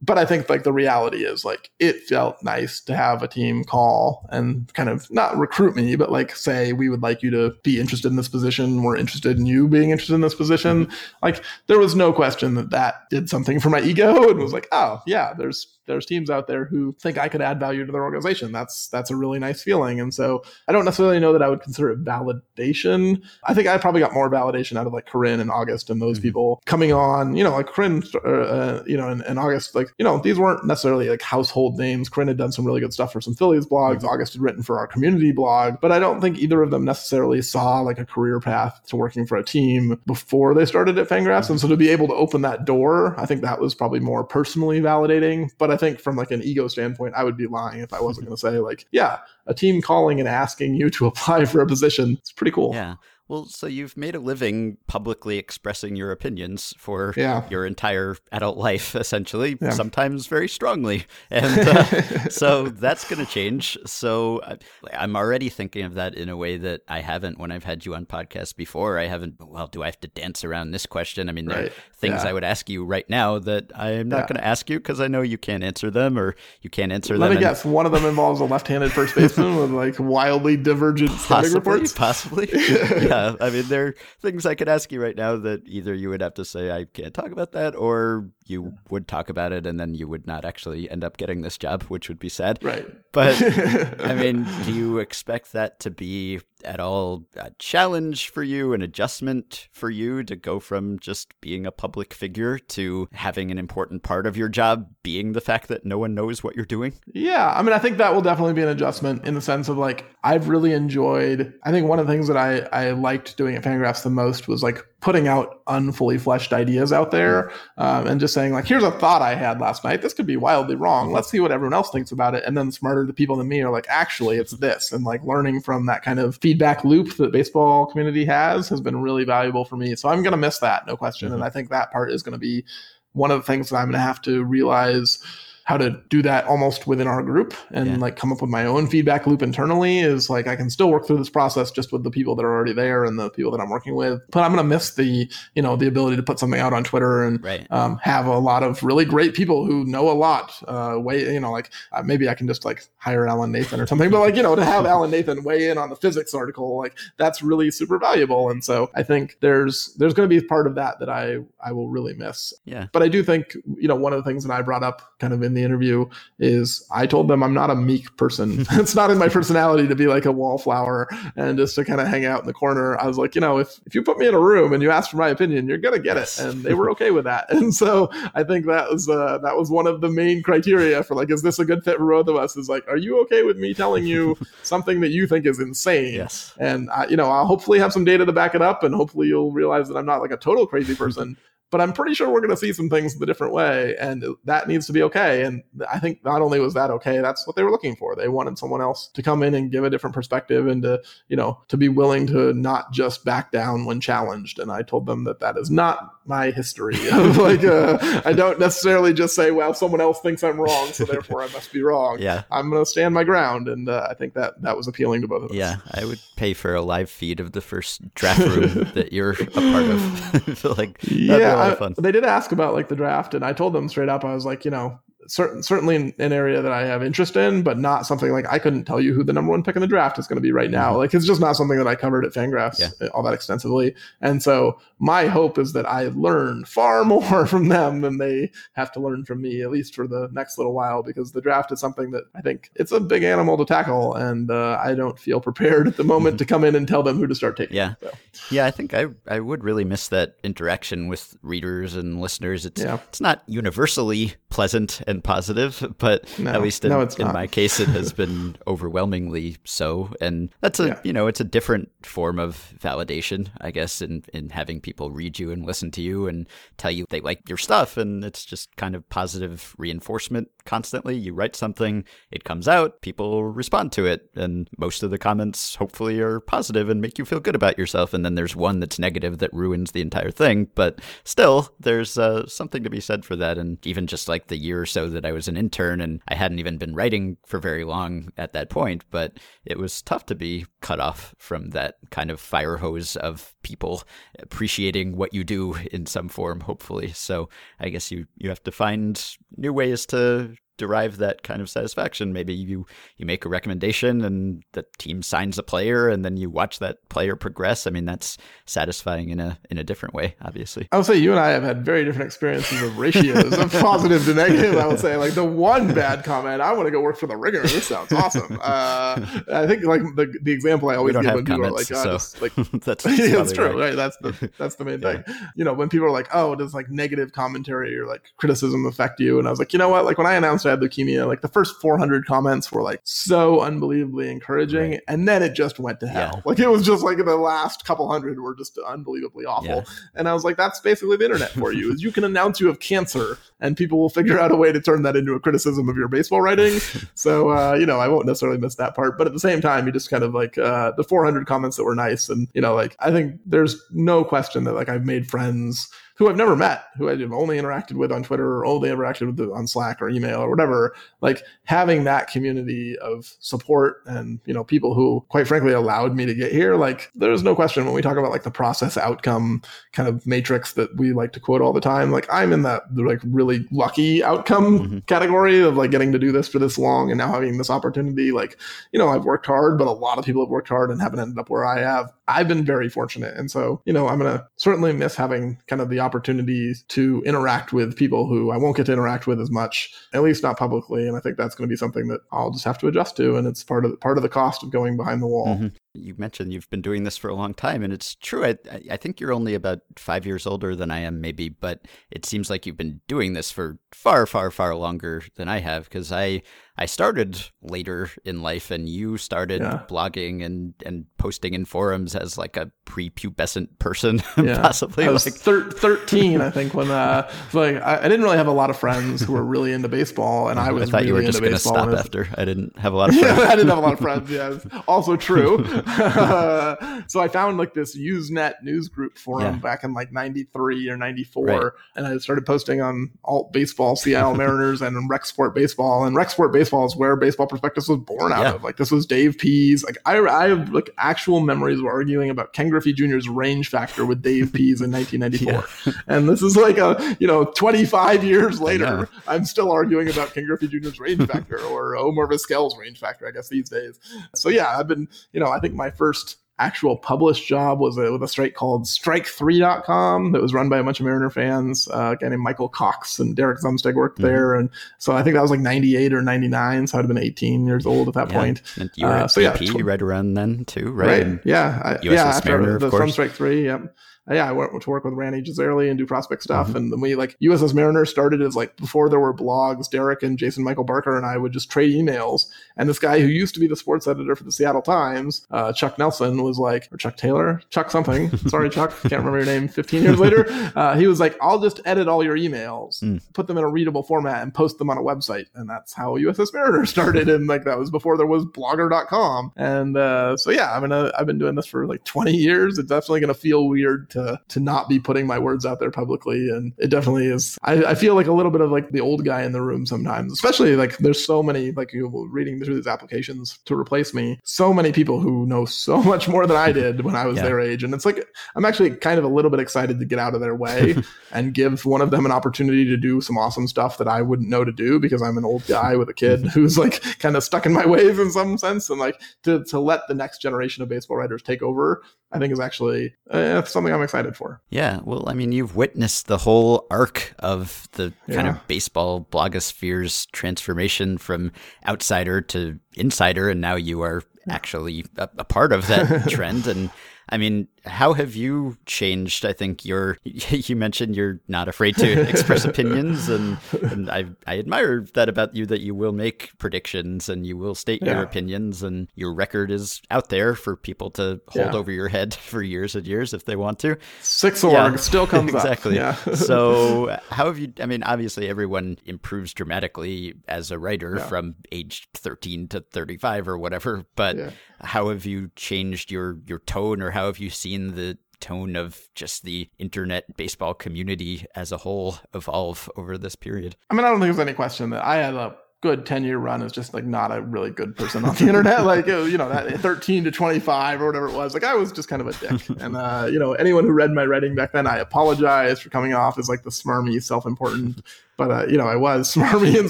[0.05, 3.63] but I think like the reality is like it felt nice to have a team
[3.63, 7.55] call and kind of not recruit me, but like say we would like you to
[7.63, 8.83] be interested in this position.
[8.83, 10.85] We're interested in you being interested in this position.
[10.85, 10.95] Mm-hmm.
[11.23, 14.67] Like there was no question that that did something for my ego and was like,
[14.71, 18.03] oh yeah, there's there's teams out there who think I could add value to their
[18.03, 18.51] organization.
[18.51, 19.99] That's that's a really nice feeling.
[19.99, 23.21] And so I don't necessarily know that I would consider it validation.
[23.43, 26.17] I think I probably got more validation out of like Corinne and August and those
[26.17, 26.27] mm-hmm.
[26.27, 27.35] people coming on.
[27.35, 30.39] You know, like Corinne, uh, uh you know, and, and, August, like you know, these
[30.39, 32.09] weren't necessarily like household names.
[32.09, 33.97] Corinne had done some really good stuff for some Phillies blogs.
[33.97, 34.07] Mm-hmm.
[34.07, 37.41] August had written for our community blog, but I don't think either of them necessarily
[37.41, 41.43] saw like a career path to working for a team before they started at Fangraphs.
[41.43, 41.53] Mm-hmm.
[41.53, 44.23] And so to be able to open that door, I think that was probably more
[44.23, 45.51] personally validating.
[45.57, 48.27] But I think from like an ego standpoint, I would be lying if I wasn't
[48.27, 51.67] going to say like, yeah, a team calling and asking you to apply for a
[51.67, 52.13] position.
[52.19, 52.73] It's pretty cool.
[52.73, 52.95] Yeah.
[53.27, 57.49] Well, so you've made a living publicly expressing your opinions for yeah.
[57.49, 59.71] your entire adult life, essentially, yeah.
[59.71, 61.05] sometimes very strongly.
[61.31, 63.77] And uh, so that's going to change.
[63.85, 64.57] So uh,
[64.93, 67.95] I'm already thinking of that in a way that I haven't when I've had you
[67.95, 68.99] on podcasts before.
[68.99, 71.29] I haven't, well, do I have to dance around this question?
[71.29, 71.71] I mean, there right.
[71.71, 72.29] are things yeah.
[72.29, 75.07] I would ask you right now that I'm not going to ask you because I
[75.07, 77.35] know you can't answer them or you can't answer Let them.
[77.35, 77.65] Let me guess.
[77.65, 81.93] One of them involves a left handed first baseman with like wildly divergent possibly, reports?
[81.93, 82.49] Possibly.
[83.15, 86.09] yeah, I mean, there are things I could ask you right now that either you
[86.09, 89.65] would have to say I can't talk about that, or you would talk about it
[89.65, 92.63] and then you would not actually end up getting this job, which would be sad.
[92.63, 92.85] Right.
[93.11, 93.41] But
[94.01, 98.81] I mean, do you expect that to be at all a challenge for you, an
[98.81, 104.03] adjustment for you to go from just being a public figure to having an important
[104.03, 106.93] part of your job being the fact that no one knows what you're doing?
[107.13, 107.53] Yeah.
[107.55, 110.05] I mean, I think that will definitely be an adjustment in the sense of like,
[110.23, 113.63] I've really enjoyed, I think one of the things that I, I liked doing at
[113.63, 118.33] Fangraphs the most was like putting out unfully fleshed ideas out there um, and just
[118.33, 120.01] saying like here's a thought i had last night.
[120.01, 121.11] This could be wildly wrong.
[121.11, 122.43] Let's see what everyone else thinks about it.
[122.43, 124.91] And then smarter the people than me are like actually it's this.
[124.91, 128.99] And like learning from that kind of feedback loop that baseball community has has been
[128.99, 129.95] really valuable for me.
[129.95, 131.27] So i'm going to miss that no question.
[131.27, 131.35] Mm-hmm.
[131.35, 132.65] and i think that part is going to be
[133.13, 135.19] one of the things that i'm going to have to realize
[135.65, 137.97] how to do that almost within our group and yeah.
[137.97, 141.07] like come up with my own feedback loop internally is like I can still work
[141.07, 143.59] through this process just with the people that are already there and the people that
[143.59, 144.21] I'm working with.
[144.29, 147.23] But I'm gonna miss the you know the ability to put something out on Twitter
[147.23, 147.65] and right.
[147.71, 150.61] um, have a lot of really great people who know a lot.
[150.67, 153.87] Uh, way you know like uh, maybe I can just like hire Alan Nathan or
[153.87, 156.77] something, but like you know to have Alan Nathan weigh in on the physics article
[156.77, 158.51] like that's really super valuable.
[158.51, 161.71] And so I think there's there's going to be part of that that I I
[161.71, 162.53] will really miss.
[162.65, 162.85] Yeah.
[162.91, 165.33] But I do think you know one of the things that I brought up kind
[165.33, 166.05] of in the interview
[166.39, 168.65] is I told them I'm not a meek person.
[168.71, 172.07] it's not in my personality to be like a wallflower and just to kind of
[172.07, 172.99] hang out in the corner.
[172.99, 174.91] I was like, you know, if, if you put me in a room and you
[174.91, 176.37] ask for my opinion, you're gonna get it.
[176.39, 177.47] And they were okay with that.
[177.55, 181.15] And so I think that was uh, that was one of the main criteria for
[181.15, 182.57] like, is this a good fit for both of us?
[182.57, 186.13] Is like, are you okay with me telling you something that you think is insane?
[186.13, 186.53] Yes.
[186.59, 189.27] And I, you know, I'll hopefully have some data to back it up, and hopefully
[189.27, 191.37] you'll realize that I'm not like a total crazy person
[191.71, 194.67] but I'm pretty sure we're going to see some things the different way, and that
[194.67, 195.43] needs to be okay.
[195.43, 198.15] And I think not only was that okay, that's what they were looking for.
[198.15, 201.35] They wanted someone else to come in and give a different perspective, and to you
[201.35, 204.59] know to be willing to not just back down when challenged.
[204.59, 206.95] And I told them that that is not my history.
[207.11, 211.43] like uh, I don't necessarily just say, well, someone else thinks I'm wrong, so therefore
[211.43, 212.17] I must be wrong.
[212.19, 215.21] Yeah, I'm going to stand my ground, and uh, I think that that was appealing
[215.21, 215.55] to both of us.
[215.55, 219.31] Yeah, I would pay for a live feed of the first draft room that you're
[219.31, 220.77] a part of.
[220.77, 224.09] like yeah I, they did ask about like the draft, and I told them straight
[224.09, 227.63] up, I was like, you know, certain, certainly an area that I have interest in,
[227.63, 229.87] but not something like I couldn't tell you who the number one pick in the
[229.87, 230.89] draft is going to be right now.
[230.89, 230.97] Mm-hmm.
[230.97, 233.07] Like it's just not something that I covered at Fangraphs yeah.
[233.09, 233.95] all that extensively.
[234.21, 238.91] And so my hope is that I learn far more from them than they have
[238.93, 241.79] to learn from me, at least for the next little while, because the draft is
[241.79, 245.39] something that I think it's a big animal to tackle, and uh, I don't feel
[245.45, 247.75] prepared at the moment to come in and tell them who to start taking.
[247.75, 248.11] Yeah, so.
[248.51, 252.65] yeah, I think I I would really miss that interaction with readers and listeners.
[252.65, 252.99] It's yeah.
[253.07, 257.79] it's not universally pleasant and positive, but no, at least in, no, in my case,
[257.79, 260.13] it has been overwhelmingly so.
[260.21, 260.99] And that's a yeah.
[261.03, 265.39] you know it's a different form of validation, I guess, in in having people read
[265.39, 266.47] you and listen to you and
[266.77, 271.15] tell you they like your stuff, and it's just kind of positive reinforcement constantly.
[271.15, 275.75] You write something, it comes out, people respond to it, and most of the comments
[275.75, 278.13] hopefully are positive and make you feel good about yourself.
[278.13, 282.47] And then there's one that's negative that ruins the entire thing, but still, there's uh,
[282.47, 283.57] something to be said for that.
[283.57, 286.35] And even just like the year or so that I was an intern, and I
[286.35, 289.33] hadn't even been writing for very long at that point, but
[289.65, 294.03] it was tough to be cut off from that kind of fire hose of people
[294.39, 297.11] appreciating what you do in some form, hopefully.
[297.13, 297.49] So
[297.79, 299.21] I guess you you have to find
[299.57, 302.33] new ways to derive that kind of satisfaction.
[302.33, 302.85] Maybe you
[303.17, 307.07] you make a recommendation and the team signs a player and then you watch that
[307.09, 307.87] player progress.
[307.87, 310.87] I mean, that's satisfying in a in a different way, obviously.
[310.91, 314.25] I would say you and I have had very different experiences of ratios of positive
[314.25, 314.77] to negative.
[314.77, 317.37] I would say like the one bad comment, I want to go work for the
[317.37, 317.61] ringer.
[317.61, 318.59] This sounds awesome.
[318.61, 322.05] Uh, I think like the, the example I always give when people comments, are like,
[322.05, 323.67] oh, so like that's, yeah, that's true.
[323.67, 323.75] Right.
[323.75, 323.95] right.
[323.95, 325.21] That's the that's the main yeah.
[325.21, 325.35] thing.
[325.55, 329.19] You know, when people are like, oh, does like negative commentary or like criticism affect
[329.19, 329.39] you?
[329.39, 330.05] And I was like, you know what?
[330.05, 333.61] Like when I announced I had leukemia, like the first 400 comments were like so
[333.61, 335.01] unbelievably encouraging, right.
[335.07, 336.31] and then it just went to hell.
[336.35, 336.41] Yeah.
[336.45, 339.67] Like it was just like the last couple hundred were just unbelievably awful.
[339.67, 339.83] Yeah.
[340.15, 341.91] And I was like, that's basically the internet for you.
[341.93, 344.81] Is you can announce you have cancer, and people will figure out a way to
[344.81, 346.79] turn that into a criticism of your baseball writing.
[347.15, 349.85] so uh, you know, I won't necessarily miss that part, but at the same time,
[349.85, 352.75] you just kind of like uh, the 400 comments that were nice, and you know,
[352.75, 356.85] like I think there's no question that like I've made friends who I've never met,
[356.97, 360.39] who I've only interacted with on Twitter or only interacted with on Slack or email
[360.39, 365.73] or whatever, like having that community of support and, you know, people who quite frankly
[365.73, 368.51] allowed me to get here, like there's no question when we talk about like the
[368.51, 369.61] process outcome
[369.91, 372.83] kind of matrix that we like to quote all the time, like I'm in that
[372.95, 374.99] like really lucky outcome mm-hmm.
[374.99, 378.31] category of like getting to do this for this long and now having this opportunity.
[378.31, 378.57] Like,
[378.93, 381.19] you know, I've worked hard, but a lot of people have worked hard and haven't
[381.19, 382.13] ended up where I have.
[382.27, 383.35] I've been very fortunate.
[383.35, 387.21] And so, you know, I'm going to certainly miss having kind of the opportunities to
[387.25, 390.57] interact with people who I won't get to interact with as much, at least not
[390.57, 391.07] publicly.
[391.07, 393.35] And I think that's going to be something that I'll just have to adjust to.
[393.35, 395.55] And it's part of the, part of the cost of going behind the wall.
[395.55, 395.67] Mm-hmm.
[395.95, 398.45] You mentioned you've been doing this for a long time, and it's true.
[398.45, 398.57] I,
[398.91, 402.49] I think you're only about five years older than I am, maybe, but it seems
[402.49, 406.41] like you've been doing this for far, far, far longer than I have because I
[406.77, 409.83] I started later in life, and you started yeah.
[409.87, 414.61] blogging and, and posting in forums as like a prepubescent person, yeah.
[414.61, 415.05] possibly.
[415.05, 418.47] I was like thir- thirteen, I think, when uh, like I, I, didn't really have
[418.47, 420.89] a lot of friends who were really into baseball, and I was.
[420.89, 422.27] I thought really you were just going to stop after.
[422.37, 423.37] I didn't have a lot of friends.
[423.37, 424.29] yeah, I didn't have a lot of friends.
[424.29, 425.63] Yeah, also true.
[427.07, 429.59] so I found like this Usenet news group forum yeah.
[429.59, 431.71] back in like '93 or '94, right.
[431.95, 436.29] and I started posting on alt baseball, Seattle Mariners, and Rec Sport baseball, and Rec
[436.29, 438.53] Sport baseball baseball is where baseball prospectus was born out yeah.
[438.53, 438.63] of.
[438.63, 439.83] Like this was Dave Pease.
[439.83, 444.05] Like I, I have like actual memories of arguing about Ken Griffey Jr.'s range factor
[444.05, 445.45] with Dave Pease in 1994.
[445.85, 445.93] Yeah.
[446.07, 450.45] And this is like a, you know, 25 years later, I'm still arguing about Ken
[450.45, 453.99] Griffey Jr.'s range factor or Omar Vizquel's range factor, I guess these days.
[454.33, 458.11] So yeah, I've been, you know, I think my first actual published job was a,
[458.11, 461.87] with a strike called strike3.com that was run by a bunch of Mariner fans.
[461.89, 464.27] Uh, a guy named Michael Cox and Derek Zumsteg worked mm-hmm.
[464.27, 464.55] there.
[464.55, 466.87] And so I think that was like 98 or 99.
[466.87, 468.39] So I'd have been 18 years old at that yeah.
[468.39, 468.61] point.
[468.77, 471.25] And you were uh, so yeah, tw- right around then too, right?
[471.25, 471.39] right.
[471.43, 471.81] Yeah.
[471.83, 472.39] I, yeah.
[472.45, 473.65] Mariner, the, from Strike 3.
[473.65, 473.95] Yep
[474.33, 476.67] yeah, I went to work with Randy Gisarelli and do prospect stuff.
[476.67, 476.77] Mm-hmm.
[476.77, 480.37] And then we like USS Mariner started as like before there were blogs, Derek and
[480.37, 482.47] Jason Michael Barker and I would just trade emails.
[482.75, 485.73] And this guy who used to be the sports editor for the Seattle Times, uh,
[485.73, 488.35] Chuck Nelson, was like, or Chuck Taylor, Chuck something.
[488.47, 489.67] Sorry, Chuck, can't remember your name.
[489.67, 490.45] 15 years later,
[490.75, 493.21] uh, he was like, I'll just edit all your emails, mm.
[493.33, 495.45] put them in a readable format, and post them on a website.
[495.53, 497.29] And that's how USS Mariner started.
[497.29, 499.51] and like that was before there was blogger.com.
[499.55, 502.79] And uh, so yeah, I mean, I've been doing this for like 20 years.
[502.79, 505.91] It's definitely going to feel weird to to not be putting my words out there
[505.91, 506.49] publicly.
[506.49, 507.57] And it definitely is.
[507.63, 509.85] I, I feel like a little bit of like the old guy in the room
[509.85, 514.13] sometimes, especially like there's so many like you know, reading through these applications to replace
[514.13, 514.39] me.
[514.43, 517.43] So many people who know so much more than I did when I was yeah.
[517.43, 520.19] their age, and it's like I'm actually kind of a little bit excited to get
[520.19, 520.95] out of their way
[521.31, 524.49] and give one of them an opportunity to do some awesome stuff that I wouldn't
[524.49, 527.43] know to do because I'm an old guy with a kid who's like kind of
[527.43, 530.81] stuck in my ways in some sense, and like to to let the next generation
[530.83, 532.01] of baseball writers take over
[532.31, 534.61] I think is actually uh, something I'm excited for.
[534.69, 538.55] Yeah, well, I mean, you've witnessed the whole arc of the kind yeah.
[538.55, 541.51] of baseball blogosphere's transformation from
[541.87, 546.67] outsider to insider, and now you are actually a, a part of that trend.
[546.67, 546.89] And
[547.29, 549.45] I mean, how have you changed?
[549.45, 554.59] I think you're, you mentioned you're not afraid to express opinions, and, and I, I
[554.59, 558.13] admire that about you that you will make predictions and you will state yeah.
[558.13, 561.75] your opinions, and your record is out there for people to hold yeah.
[561.75, 563.97] over your head for years and years if they want to.
[564.21, 564.95] Six org yeah.
[564.97, 565.95] still comes exactly.
[565.95, 566.15] Yeah.
[566.33, 567.73] so, how have you?
[567.79, 573.57] I mean, obviously, everyone improves dramatically as a writer from age 13 to 35 or
[573.57, 574.37] whatever, but
[574.81, 579.09] how have you changed your your tone, or how have you seen the tone of
[579.15, 583.75] just the internet baseball community as a whole evolve over this period.
[583.89, 586.37] I mean, I don't think there's any question that I had a good 10 year
[586.37, 588.85] run as just like not a really good person on the internet.
[588.85, 591.53] like, was, you know, that 13 to 25 or whatever it was.
[591.53, 592.69] Like, I was just kind of a dick.
[592.79, 596.13] and, uh, you know, anyone who read my writing back then, I apologize for coming
[596.13, 598.01] off as like the smarmy, self important
[598.37, 599.89] but uh, you know, I was smarmy and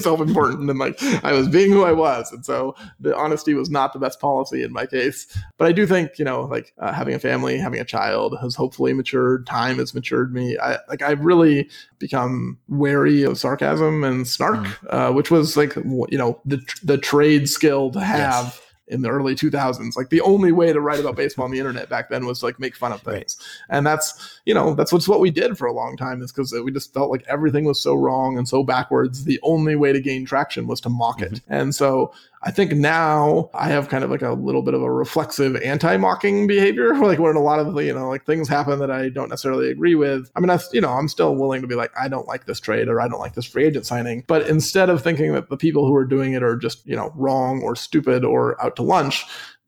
[0.00, 3.92] self-important, and like I was being who I was, and so the honesty was not
[3.92, 5.26] the best policy in my case.
[5.58, 8.54] But I do think, you know, like uh, having a family, having a child has
[8.54, 9.46] hopefully matured.
[9.46, 10.56] Time has matured me.
[10.58, 11.68] I like I've really
[11.98, 14.76] become wary of sarcasm and snark, mm.
[14.90, 18.44] uh, which was like you know the the trade skill to have.
[18.44, 19.96] Yes in the early 2000s.
[19.96, 22.58] Like the only way to write about baseball on the internet back then was like
[22.60, 23.36] make fun of things.
[23.38, 23.76] Right.
[23.76, 26.52] And that's, you know, that's what's what we did for a long time is because
[26.52, 29.24] we just felt like everything was so wrong and so backwards.
[29.24, 31.34] The only way to gain traction was to mock mm-hmm.
[31.34, 31.40] it.
[31.48, 32.12] And so
[32.42, 36.46] I think now I have kind of like a little bit of a reflexive anti-mocking
[36.46, 39.28] behavior, like when a lot of the, you know like things happen that I don't
[39.28, 40.30] necessarily agree with.
[40.36, 42.60] I mean, I, you know, I'm still willing to be like, I don't like this
[42.60, 44.24] trade or I don't like this free agent signing.
[44.26, 47.12] But instead of thinking that the people who are doing it are just you know
[47.16, 49.24] wrong or stupid or out to lunch,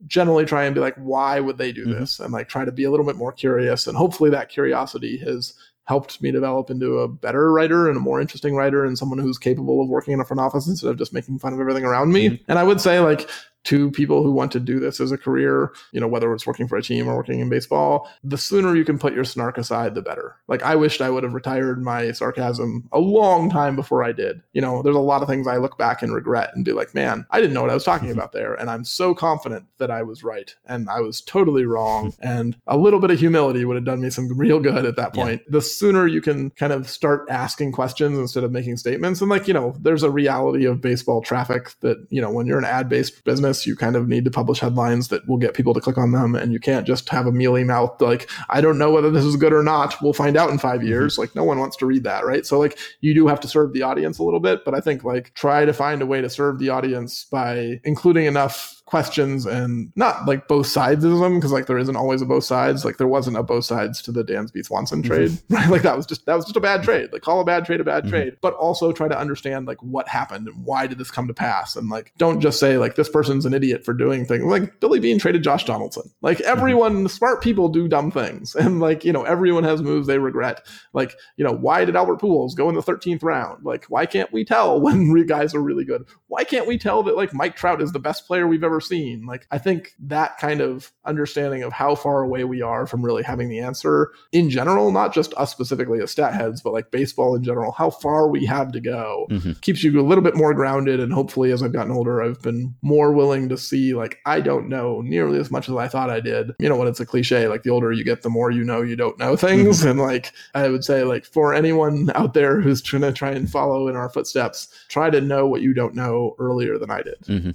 [0.06, 2.00] generally try and be like, why would they do mm-hmm.
[2.00, 2.20] this?
[2.20, 3.86] And like try to be a little bit more curious.
[3.86, 5.54] And hopefully that curiosity has
[5.88, 9.38] helped me develop into a better writer and a more interesting writer and someone who's
[9.38, 12.12] capable of working in a front office instead of just making fun of everything around
[12.12, 12.28] me.
[12.28, 12.44] Mm-hmm.
[12.46, 13.26] And I would say like
[13.68, 16.66] to people who want to do this as a career, you know, whether it's working
[16.66, 19.94] for a team or working in baseball, the sooner you can put your snark aside,
[19.94, 20.36] the better.
[20.48, 24.40] Like I wished I would have retired my sarcasm a long time before I did.
[24.54, 26.94] You know, there's a lot of things I look back and regret and be like,
[26.94, 28.18] man, I didn't know what I was talking mm-hmm.
[28.18, 28.54] about there.
[28.54, 32.12] And I'm so confident that I was right and I was totally wrong.
[32.12, 32.26] Mm-hmm.
[32.26, 35.12] And a little bit of humility would have done me some real good at that
[35.12, 35.42] point.
[35.44, 35.52] Yeah.
[35.52, 39.20] The sooner you can kind of start asking questions instead of making statements.
[39.20, 42.58] And like, you know, there's a reality of baseball traffic that, you know, when you're
[42.58, 45.74] an ad based business, you kind of need to publish headlines that will get people
[45.74, 46.34] to click on them.
[46.34, 49.36] And you can't just have a mealy mouth like, I don't know whether this is
[49.36, 50.00] good or not.
[50.02, 50.88] We'll find out in five mm-hmm.
[50.88, 51.14] years.
[51.14, 51.20] Mm-hmm.
[51.20, 52.44] Like, no one wants to read that, right?
[52.44, 55.04] So, like, you do have to serve the audience a little bit, but I think,
[55.04, 59.92] like, try to find a way to serve the audience by including enough questions and
[59.96, 62.96] not like both sides of them because like there isn't always a both sides like
[62.96, 65.12] there wasn't a both sides to the dansby swanson mm-hmm.
[65.12, 65.54] trade mm-hmm.
[65.56, 67.66] right like that was just that was just a bad trade like call a bad
[67.66, 68.12] trade a bad mm-hmm.
[68.12, 71.34] trade but also try to understand like what happened and why did this come to
[71.34, 74.80] pass and like don't just say like this person's an idiot for doing things like
[74.80, 76.50] billy beane traded josh donaldson like mm-hmm.
[76.50, 77.06] everyone mm-hmm.
[77.08, 81.14] smart people do dumb things and like you know everyone has moves they regret like
[81.36, 84.46] you know why did albert pujols go in the 13th round like why can't we
[84.46, 87.82] tell when we guys are really good why can't we tell that like mike trout
[87.82, 89.26] is the best player we've ever ever seen.
[89.26, 93.22] Like, I think that kind of understanding of how far away we are from really
[93.22, 97.34] having the answer in general, not just us specifically as stat heads, but like baseball
[97.34, 99.52] in general, how far we have to go mm-hmm.
[99.60, 101.00] keeps you a little bit more grounded.
[101.00, 104.68] And hopefully, as I've gotten older, I've been more willing to see, like, I don't
[104.68, 106.52] know nearly as much as I thought I did.
[106.60, 108.82] You know, when it's a cliche, like, the older you get, the more you know
[108.82, 109.80] you don't know things.
[109.80, 109.88] Mm-hmm.
[109.88, 113.50] And like, I would say, like, for anyone out there who's trying to try and
[113.50, 117.20] follow in our footsteps, try to know what you don't know earlier than I did.
[117.26, 117.50] Mm-hmm.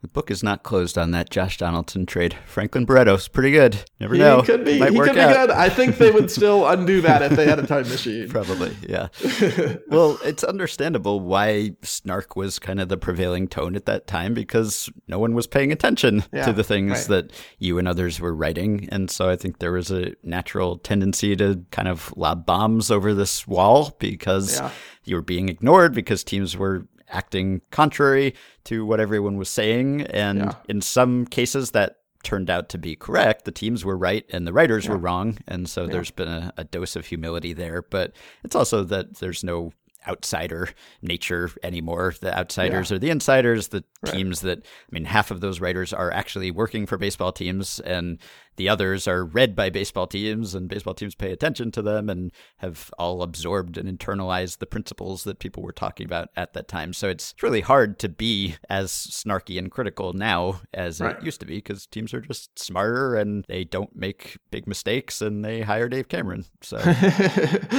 [0.00, 2.36] The book is not closed on that Josh Donaldson trade.
[2.46, 3.84] Franklin Barreto's pretty good.
[3.98, 4.42] Never he know.
[4.42, 4.78] Could be.
[4.78, 5.50] Might he could be good.
[5.50, 8.28] I think they would still undo that if they had a time machine.
[8.28, 9.08] Probably, yeah.
[9.88, 14.88] well, it's understandable why snark was kind of the prevailing tone at that time because
[15.08, 17.08] no one was paying attention yeah, to the things right.
[17.08, 18.88] that you and others were writing.
[18.92, 23.14] And so I think there was a natural tendency to kind of lob bombs over
[23.14, 24.70] this wall because yeah.
[25.02, 28.34] you were being ignored because teams were acting contrary
[28.64, 30.02] to what everyone was saying.
[30.02, 30.54] And yeah.
[30.68, 33.44] in some cases, that turned out to be correct.
[33.44, 34.92] The teams were right and the writers yeah.
[34.92, 35.38] were wrong.
[35.46, 35.92] And so yeah.
[35.92, 37.82] there's been a, a dose of humility there.
[37.82, 38.12] But
[38.44, 39.72] it's also that there's no
[40.06, 40.68] outsider
[41.02, 42.14] nature anymore.
[42.20, 42.96] The outsiders yeah.
[42.96, 44.14] are the insiders, the right.
[44.14, 48.18] teams that, I mean, half of those writers are actually working for baseball teams, and
[48.56, 52.32] the others are read by baseball teams, and baseball teams pay attention to them and
[52.58, 56.92] have all absorbed and internalized the principles that people were talking about at that time.
[56.92, 61.16] So it's really hard to be as snarky and critical now as right.
[61.16, 65.22] it used to be because teams are just smarter and they don't make big mistakes
[65.22, 66.44] and they hire Dave Cameron.
[66.62, 66.76] So,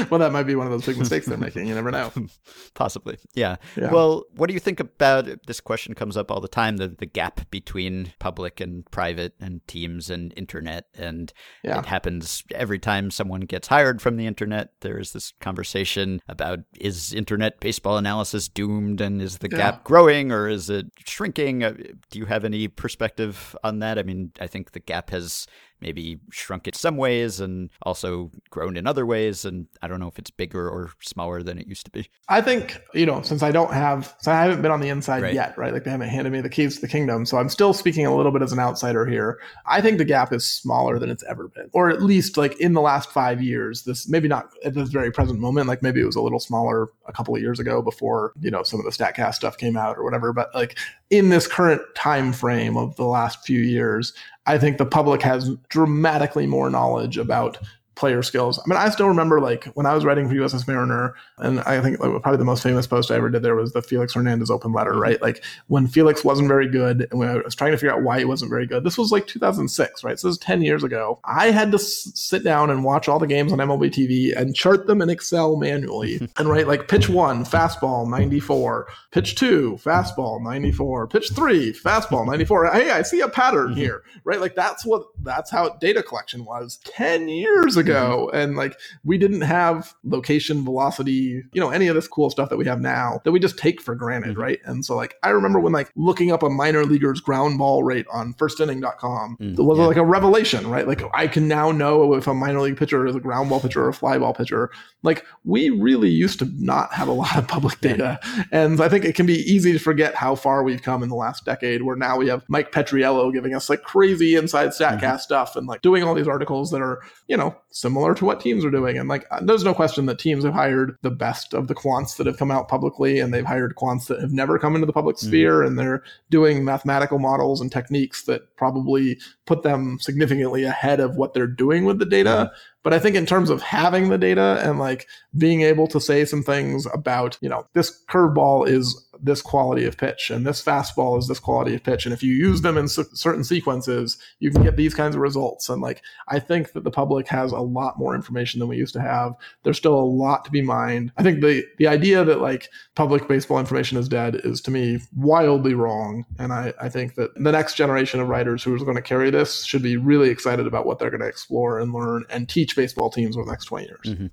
[0.09, 1.67] well, that might be one of those big mistakes they're making.
[1.67, 2.08] You never know.
[2.73, 3.17] Possibly.
[3.33, 3.57] Yeah.
[3.75, 3.91] yeah.
[3.91, 7.05] Well, what do you think about this question comes up all the time the, the
[7.05, 10.85] gap between public and private and teams and internet.
[10.95, 11.31] And
[11.63, 11.79] yeah.
[11.79, 14.69] it happens every time someone gets hired from the internet.
[14.81, 19.57] There's this conversation about is internet baseball analysis doomed and is the yeah.
[19.57, 21.63] gap growing or is it shrinking?
[21.63, 21.73] Uh,
[22.09, 23.97] do you have any perspective on that?
[23.97, 25.47] I mean, I think the gap has
[25.81, 29.45] maybe shrunk it some ways and also grown in other ways.
[29.45, 32.09] And I don't know if it's bigger or smaller than it used to be.
[32.27, 35.23] I think, you know, since I don't have, so I haven't been on the inside
[35.23, 35.33] right.
[35.33, 35.73] yet, right?
[35.73, 37.25] Like they haven't handed me the keys to the kingdom.
[37.25, 39.39] So I'm still speaking a little bit as an outsider here.
[39.65, 42.73] I think the gap is smaller than it's ever been, or at least like in
[42.73, 46.05] the last five years, this maybe not at this very present moment, like maybe it
[46.05, 48.91] was a little smaller a couple of years ago before, you know, some of the
[48.91, 50.33] StatCast stuff came out or whatever.
[50.33, 50.77] But like
[51.09, 54.13] in this current time frame of the last few years,
[54.49, 57.59] I think the public has dramatically more knowledge about
[57.99, 58.57] player skills.
[58.57, 61.81] I mean, I still remember like when I was writing for USS Mariner, and I
[61.81, 64.49] think like, probably the most famous post I ever did there was the Felix Hernandez
[64.49, 65.21] open letter, right?
[65.21, 68.19] Like when Felix wasn't very good, and when I was trying to figure out why
[68.19, 68.85] he wasn't very good.
[68.85, 70.17] This was like 2006, right?
[70.17, 71.19] So this is 10 years ago.
[71.25, 74.55] I had to s- sit down and watch all the games on MLB TV and
[74.55, 80.41] chart them in Excel manually and write like pitch one, fastball 94, pitch two, fastball
[80.41, 82.71] 94, pitch three, fastball 94.
[82.71, 83.79] Hey, I see a pattern mm-hmm.
[83.81, 84.39] here, right?
[84.39, 88.37] Like that's what that's how data collection was 10 years ago ago mm-hmm.
[88.37, 92.57] and like we didn't have location velocity you know any of this cool stuff that
[92.57, 94.41] we have now that we just take for granted mm-hmm.
[94.41, 97.83] right and so like i remember when like looking up a minor leaguer's ground ball
[97.83, 99.85] rate on firstinning.com mm, was yeah.
[99.85, 103.15] like a revelation right like i can now know if a minor league pitcher is
[103.15, 104.69] a ground ball pitcher or a fly ball pitcher
[105.03, 108.19] like we really used to not have a lot of public data
[108.51, 111.15] and i think it can be easy to forget how far we've come in the
[111.15, 115.17] last decade where now we have mike petriello giving us like crazy inside statcast mm-hmm.
[115.17, 118.65] stuff and like doing all these articles that are you know similar to what teams
[118.65, 118.97] are doing.
[118.97, 122.27] And like, there's no question that teams have hired the best of the quants that
[122.27, 125.15] have come out publicly, and they've hired quants that have never come into the public
[125.15, 125.27] mm-hmm.
[125.27, 125.67] sphere, mm-hmm.
[125.67, 131.33] and they're doing mathematical models and techniques that probably put them significantly ahead of what
[131.33, 132.51] they're doing with the data.
[132.83, 135.07] But I think in terms of having the data and like
[135.37, 139.97] being able to say some things about, you know, this curveball is this quality of
[139.97, 142.05] pitch and this fastball is this quality of pitch.
[142.05, 145.69] And if you use them in certain sequences you can get these kinds of results.
[145.69, 148.93] And like i think that the public has a lot more information than we used
[148.93, 149.33] to have.
[149.63, 151.11] There's still a lot to be mined.
[151.17, 154.99] I think the the idea that like public baseball information is dead is to me
[155.15, 156.25] wildly wrong.
[156.37, 159.29] And i i think that the next generation of writers who are going to carry
[159.29, 162.68] this should be really excited about what they're going to explore and learn and teach
[162.75, 164.27] baseball teams over the next 20 years mm-hmm.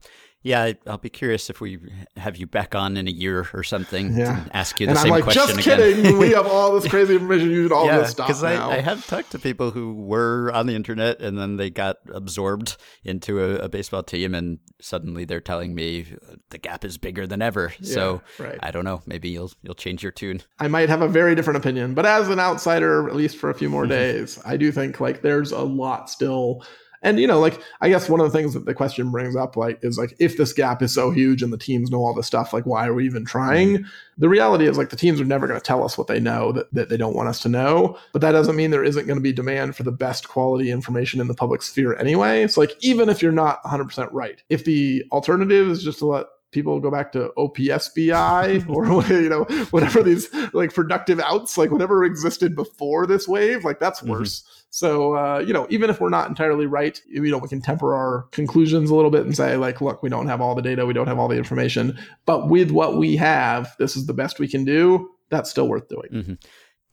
[0.46, 1.80] Yeah, I'll be curious if we
[2.16, 4.44] have you back on in a year or something yeah.
[4.44, 5.96] to ask you the and same I'm like, question just again.
[5.96, 6.18] kidding.
[6.18, 7.50] we have all this crazy information.
[7.50, 10.68] You all yeah, this stuff because I, I, have talked to people who were on
[10.68, 15.40] the internet and then they got absorbed into a, a baseball team, and suddenly they're
[15.40, 16.06] telling me
[16.50, 17.72] the gap is bigger than ever.
[17.80, 18.60] Yeah, so right.
[18.62, 19.02] I don't know.
[19.04, 20.42] Maybe you'll you'll change your tune.
[20.60, 23.54] I might have a very different opinion, but as an outsider, at least for a
[23.54, 26.62] few more days, I do think like there's a lot still
[27.06, 29.56] and you know, like I guess one of the things that the question brings up,
[29.56, 32.26] like, is like if this gap is so huge and the teams know all this
[32.26, 33.86] stuff, like why are we even trying?
[34.18, 36.50] The reality is like the teams are never going to tell us what they know
[36.52, 37.96] that, that they don't want us to know.
[38.12, 41.20] But that doesn't mean there isn't going to be demand for the best quality information
[41.20, 42.48] in the public sphere anyway.
[42.48, 46.26] So like even if you're not 100% right, if the alternative is just to let
[46.52, 52.04] people go back to OPSBI or you know whatever these like productive outs like whatever
[52.04, 54.12] existed before this wave like that's mm-hmm.
[54.12, 54.40] worse.
[54.40, 54.52] Mm-hmm.
[54.70, 57.94] So uh, you know even if we're not entirely right, you know we can temper
[57.94, 60.86] our conclusions a little bit and say like look we don't have all the data,
[60.86, 64.38] we don't have all the information, but with what we have, this is the best
[64.38, 65.10] we can do.
[65.28, 66.08] That's still worth doing.
[66.12, 66.34] Mm-hmm.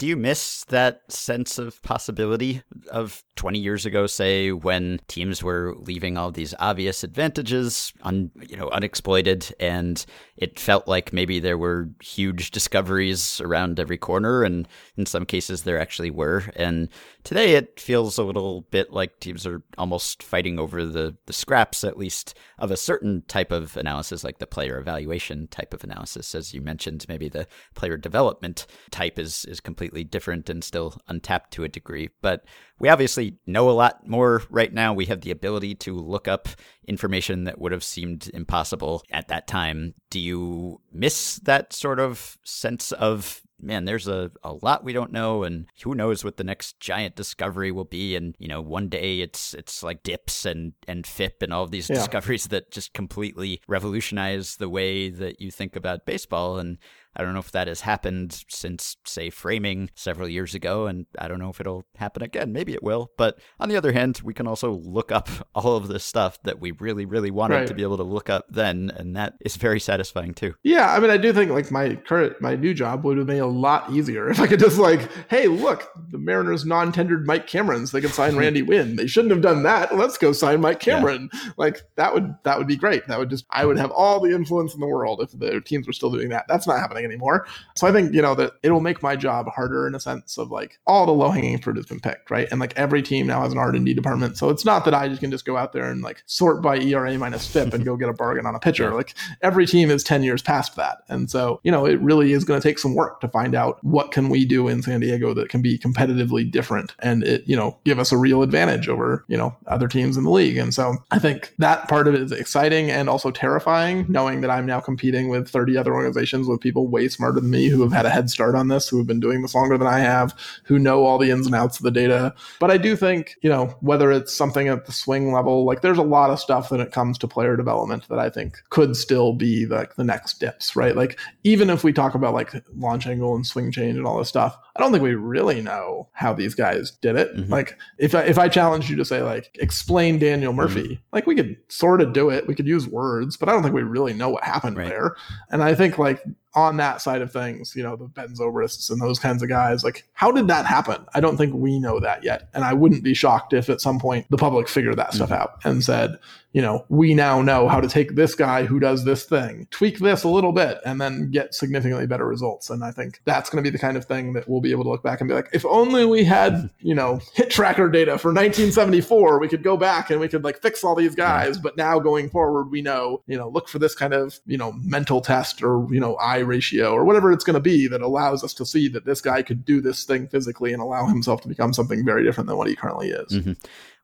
[0.03, 5.75] Do you miss that sense of possibility of 20 years ago, say, when teams were
[5.77, 11.57] leaving all these obvious advantages un, you know, unexploited and it felt like maybe there
[11.57, 16.43] were huge discoveries around every corner and in some cases there actually were.
[16.55, 16.89] And
[17.23, 21.83] today it feels a little bit like teams are almost fighting over the, the scraps,
[21.83, 26.35] at least of a certain type of analysis, like the player evaluation type of analysis.
[26.35, 30.95] As you mentioned, maybe the player development type is, is completely completely different and still
[31.07, 32.09] untapped to a degree.
[32.21, 32.45] But
[32.79, 34.93] we obviously know a lot more right now.
[34.93, 36.47] We have the ability to look up
[36.87, 39.93] information that would have seemed impossible at that time.
[40.09, 45.13] Do you miss that sort of sense of man, there's a, a lot we don't
[45.13, 48.13] know, and who knows what the next giant discovery will be.
[48.13, 51.89] And you know, one day it's it's like dips and and FIP and all these
[51.89, 51.95] yeah.
[51.95, 56.59] discoveries that just completely revolutionize the way that you think about baseball.
[56.59, 56.77] And
[57.15, 61.27] I don't know if that has happened since, say, framing several years ago, and I
[61.27, 62.53] don't know if it'll happen again.
[62.53, 63.11] Maybe it will.
[63.17, 66.59] But on the other hand, we can also look up all of this stuff that
[66.59, 67.67] we really, really wanted right.
[67.67, 70.55] to be able to look up then, and that is very satisfying too.
[70.63, 73.39] Yeah, I mean, I do think like my current, my new job would have been
[73.39, 77.91] a lot easier if I could just like, hey, look, the Mariners non-tendered Mike Camerons.
[77.91, 78.95] They could sign Randy Winn.
[78.95, 79.95] They shouldn't have done that.
[79.95, 81.29] Let's go sign Mike Cameron.
[81.33, 81.51] Yeah.
[81.57, 83.07] Like that would that would be great.
[83.07, 85.87] That would just I would have all the influence in the world if the teams
[85.87, 86.45] were still doing that.
[86.47, 87.45] That's not happening anymore.
[87.75, 90.51] So I think, you know, that it'll make my job harder in a sense of
[90.51, 92.47] like all the low hanging fruit has been picked, right?
[92.51, 94.37] And like every team now has an R&D department.
[94.37, 96.77] So it's not that I just can just go out there and like sort by
[96.77, 98.93] ERA minus FIP and go get a bargain on a pitcher.
[99.03, 100.99] Like every team is 10 years past that.
[101.09, 103.83] And so, you know, it really is going to take some work to find out
[103.83, 107.55] what can we do in San Diego that can be competitively different and it, you
[107.55, 110.57] know, give us a real advantage over, you know, other teams in the league.
[110.57, 114.51] And so I think that part of it is exciting and also terrifying knowing that
[114.51, 117.91] I'm now competing with 30 other organizations with people way smarter than me who have
[117.91, 120.33] had a head start on this, who have been doing this longer than I have,
[120.63, 122.33] who know all the ins and outs of the data.
[122.59, 125.97] But I do think, you know, whether it's something at the swing level, like there's
[125.97, 129.33] a lot of stuff when it comes to player development that I think could still
[129.33, 130.95] be like the next dips, right?
[130.95, 134.29] Like even if we talk about like launch angle and swing change and all this
[134.29, 137.35] stuff, I don't think we really know how these guys did it.
[137.35, 137.51] Mm-hmm.
[137.51, 141.03] Like if I, if I challenged you to say like explain Daniel Murphy, mm-hmm.
[141.11, 142.47] like we could sort of do it.
[142.47, 144.89] We could use words, but I don't think we really know what happened right.
[144.89, 145.15] there.
[145.49, 146.23] And I think like
[146.55, 149.83] on that side of things, you know, the Ben Zobrists and those kinds of guys,
[149.83, 151.03] like how did that happen?
[151.15, 152.49] I don't think we know that yet.
[152.53, 155.41] And I wouldn't be shocked if at some point the public figured that stuff mm-hmm.
[155.41, 156.19] out and said,
[156.53, 159.97] you know, we now know how to take this guy who does this thing, tweak
[159.97, 162.69] this a little bit, and then get significantly better results.
[162.69, 164.83] And I think that's going to be the kind of thing that we'll be able
[164.83, 168.19] to look back and be like, if only we had, you know, hit tracker data
[168.19, 171.57] for 1974, we could go back and we could like fix all these guys.
[171.57, 174.73] But now going forward, we know, you know, look for this kind of, you know,
[174.73, 178.43] mental test or, you know, eye ratio or whatever it's going to be that allows
[178.43, 181.47] us to see that this guy could do this thing physically and allow himself to
[181.47, 183.33] become something very different than what he currently is.
[183.33, 183.53] Mm-hmm.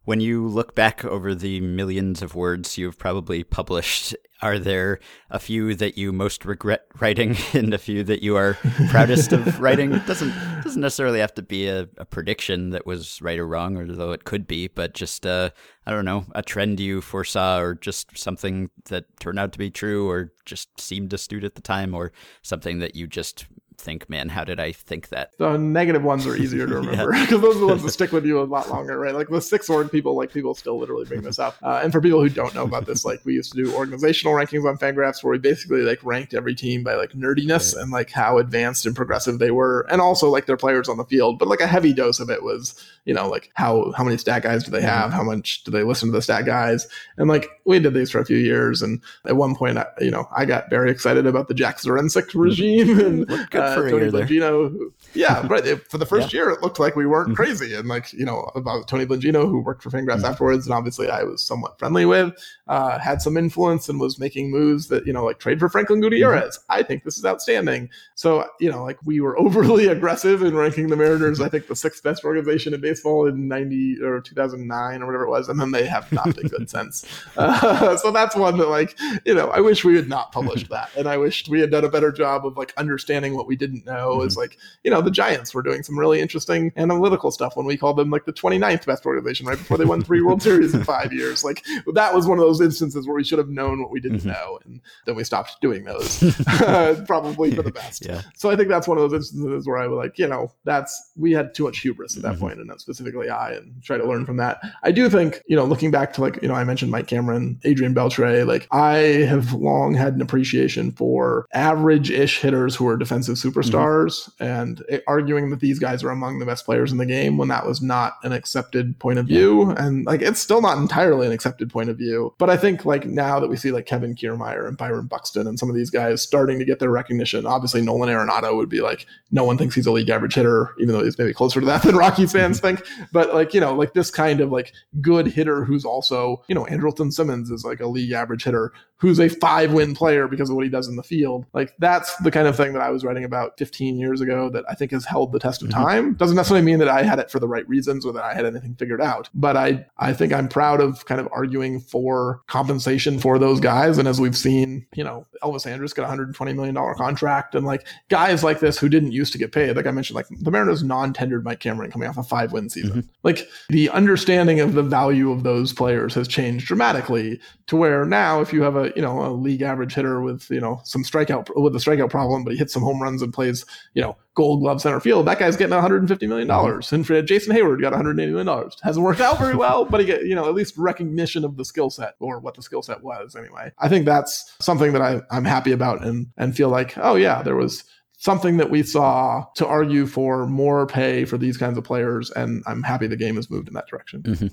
[0.09, 4.99] When you look back over the millions of words you've probably published, are there
[5.29, 8.57] a few that you most regret writing and a few that you are
[8.89, 9.93] proudest of writing?
[9.93, 10.33] It doesn't
[10.63, 14.23] doesn't necessarily have to be a, a prediction that was right or wrong, although it
[14.23, 15.51] could be, but just uh,
[15.85, 19.69] I don't know, a trend you foresaw or just something that turned out to be
[19.69, 23.45] true or just seemed astute at the time or something that you just
[23.79, 25.31] think, man, how did I think that?
[25.37, 27.37] The negative ones are easier to remember because yeah.
[27.37, 29.15] those are the ones that stick with you a lot longer, right?
[29.15, 31.55] Like the six org people, like people still literally bring this up.
[31.63, 34.33] Uh, and for people who don't know about this, like we used to do organizational
[34.33, 37.83] rankings on Fangraphs where we basically like ranked every team by like nerdiness right.
[37.83, 41.05] and like how advanced and progressive they were, and also like their players on the
[41.05, 41.39] field.
[41.39, 42.75] But like a heavy dose of it was,
[43.05, 45.11] you know, like how how many stat guys do they have?
[45.11, 46.87] How much do they listen to the stat guys?
[47.17, 50.11] And like we did these for a few years, and at one point, I, you
[50.11, 53.31] know, I got very excited about the Jack Zduriencik regime and.
[53.59, 54.71] Uh, uh, Tony Blengino.
[54.71, 55.63] Who, yeah, right.
[55.89, 56.39] For the first yeah.
[56.39, 57.35] year, it looked like we weren't mm-hmm.
[57.35, 60.25] crazy, and like you know about Tony Blengino, who worked for Fangraphs mm-hmm.
[60.25, 62.33] afterwards, and obviously I was somewhat friendly with,
[62.67, 66.01] uh, had some influence and was making moves that you know like trade for Franklin
[66.01, 66.57] Gutierrez.
[66.57, 66.71] Mm-hmm.
[66.71, 67.89] I think this is outstanding.
[68.15, 71.41] So you know like we were overly aggressive in ranking the Mariners.
[71.41, 75.07] I think the sixth best organization in baseball in ninety or two thousand nine or
[75.07, 77.05] whatever it was, and then they have not been good since.
[77.37, 80.89] Uh, so that's one that like you know I wish we had not published that,
[80.97, 83.85] and I wished we had done a better job of like understanding what we didn't
[83.85, 84.27] know mm-hmm.
[84.27, 87.77] is like, you know, the Giants were doing some really interesting analytical stuff when we
[87.77, 90.83] called them like the 29th best organization right before they won three World Series in
[90.83, 91.43] five years.
[91.43, 94.19] Like that was one of those instances where we should have known what we didn't
[94.19, 94.29] mm-hmm.
[94.29, 94.59] know.
[94.65, 96.19] And then we stopped doing those,
[97.05, 98.05] probably for the best.
[98.05, 98.21] Yeah.
[98.35, 101.11] So I think that's one of those instances where I was like, you know, that's,
[101.15, 102.41] we had too much hubris at that mm-hmm.
[102.41, 104.59] point, and not specifically I, and try to learn from that.
[104.83, 107.59] I do think, you know, looking back to like, you know, I mentioned Mike Cameron,
[107.63, 108.97] Adrian Beltre, like I
[109.27, 114.29] have long had an appreciation for average ish hitters who are defensive superstars.
[114.29, 117.47] Mm-hmm and arguing that these guys are among the best players in the game when
[117.49, 119.71] that was not an accepted point of view.
[119.71, 122.33] And like it's still not entirely an accepted point of view.
[122.37, 125.59] But I think like now that we see like Kevin Kiermaier and Byron Buxton and
[125.59, 129.05] some of these guys starting to get their recognition, obviously Nolan Arenado would be like,
[129.31, 131.83] no one thinks he's a league average hitter, even though he's maybe closer to that
[131.83, 132.83] than Rockies fans think.
[133.11, 136.65] But like, you know, like this kind of like good hitter who's also, you know,
[136.65, 140.55] Andrelton Simmons is like a league average hitter who's a five win player because of
[140.55, 141.45] what he does in the field.
[141.53, 144.49] Like that's the kind of thing that I was writing about about 15 years ago
[144.49, 145.81] that I think has held the test of mm-hmm.
[145.81, 146.13] time.
[146.15, 148.45] Doesn't necessarily mean that I had it for the right reasons or that I had
[148.45, 153.19] anything figured out, but I I think I'm proud of kind of arguing for compensation
[153.19, 153.97] for those guys.
[153.97, 157.65] And as we've seen, you know, Elvis Andrus got a 120 million dollar contract, and
[157.65, 160.51] like guys like this who didn't used to get paid, like I mentioned, like the
[160.51, 162.89] Mariners non-tendered Mike Cameron coming off a five win season.
[162.89, 163.09] Mm-hmm.
[163.23, 168.41] Like the understanding of the value of those players has changed dramatically to where now
[168.41, 171.49] if you have a you know a league average hitter with you know some strikeout
[171.55, 174.61] with a strikeout problem, but he hits some home runs and plays you know Gold
[174.61, 176.87] Glove center field, that guy's getting 150 million dollars.
[176.87, 177.13] Mm-hmm.
[177.13, 178.77] And Jason Heyward got 180 million dollars.
[178.83, 181.65] Hasn't worked out very well, but he get you know at least recognition of the
[181.65, 183.71] skill set or what the skill set was anyway.
[183.79, 187.41] I think that's something that I, I'm happy about and and feel like oh yeah
[187.41, 187.83] there was
[188.19, 192.29] something that we saw to argue for more pay for these kinds of players.
[192.31, 194.23] And I'm happy the game has moved in that direction.
[194.23, 194.47] Mm-hmm.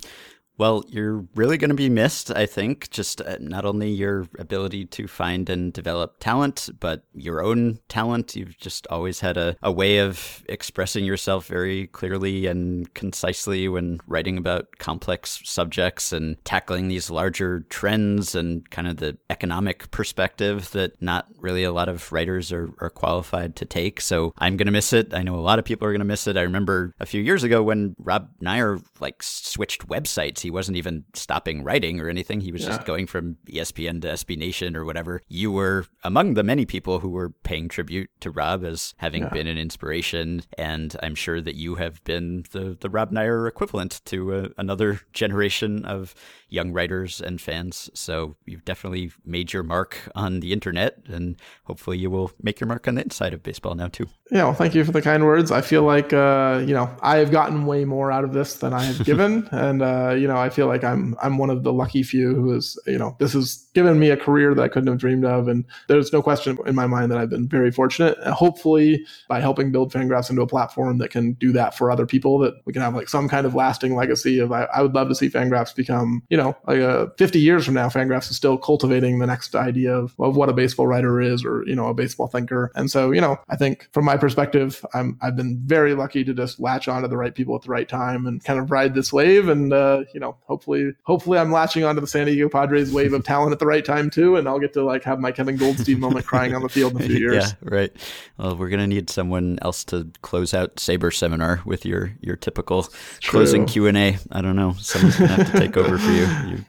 [0.58, 2.88] Well, you're really going to be missed, I think.
[2.90, 8.34] Just uh, not only your ability to find and develop talent, but your own talent.
[8.34, 14.00] You've just always had a, a way of expressing yourself very clearly and concisely when
[14.06, 20.70] writing about complex subjects and tackling these larger trends and kind of the economic perspective
[20.70, 24.00] that not really a lot of writers are, are qualified to take.
[24.00, 25.12] So I'm going to miss it.
[25.12, 26.38] I know a lot of people are going to miss it.
[26.38, 31.04] I remember a few years ago when Rob Neyer like switched websites he wasn't even
[31.12, 32.40] stopping writing or anything.
[32.40, 32.68] He was yeah.
[32.68, 35.20] just going from ESPN to SB Nation or whatever.
[35.26, 39.30] You were among the many people who were paying tribute to Rob as having yeah.
[39.30, 44.02] been an inspiration, and I'm sure that you have been the the Rob Neyer equivalent
[44.04, 46.14] to uh, another generation of
[46.48, 47.90] young writers and fans.
[47.94, 52.68] So you've definitely made your mark on the internet, and hopefully you will make your
[52.68, 54.08] mark on the inside of baseball now too.
[54.30, 55.52] Yeah, well, thank you for the kind words.
[55.52, 58.72] I feel like uh, you know I have gotten way more out of this than
[58.72, 61.72] I have given, and uh, you know I feel like I'm I'm one of the
[61.72, 64.88] lucky few who is you know this has given me a career that I couldn't
[64.88, 68.18] have dreamed of, and there's no question in my mind that I've been very fortunate.
[68.26, 72.38] hopefully, by helping build Fangraphs into a platform that can do that for other people,
[72.38, 75.08] that we can have like some kind of lasting legacy of I, I would love
[75.08, 78.58] to see Fangraphs become you know like uh, 50 years from now, Fangraphs is still
[78.58, 81.94] cultivating the next idea of, of what a baseball writer is or you know a
[81.94, 85.94] baseball thinker, and so you know I think from my perspective, I'm I've been very
[85.94, 88.58] lucky to just latch on to the right people at the right time and kind
[88.58, 92.26] of ride this wave, and uh, you know hopefully hopefully I'm latching onto the San
[92.26, 95.04] Diego Padres wave of talent at the right time too, and I'll get to like
[95.04, 97.34] have my Kevin Goldstein moment crying on the field in a few years.
[97.34, 97.92] Yeah, right.
[98.38, 102.88] Well, we're gonna need someone else to close out Saberseminar with your your typical
[103.22, 104.18] closing Q and A.
[104.32, 104.74] I don't know.
[104.78, 106.25] Someone's gonna have to take over for you.
[106.48, 106.64] You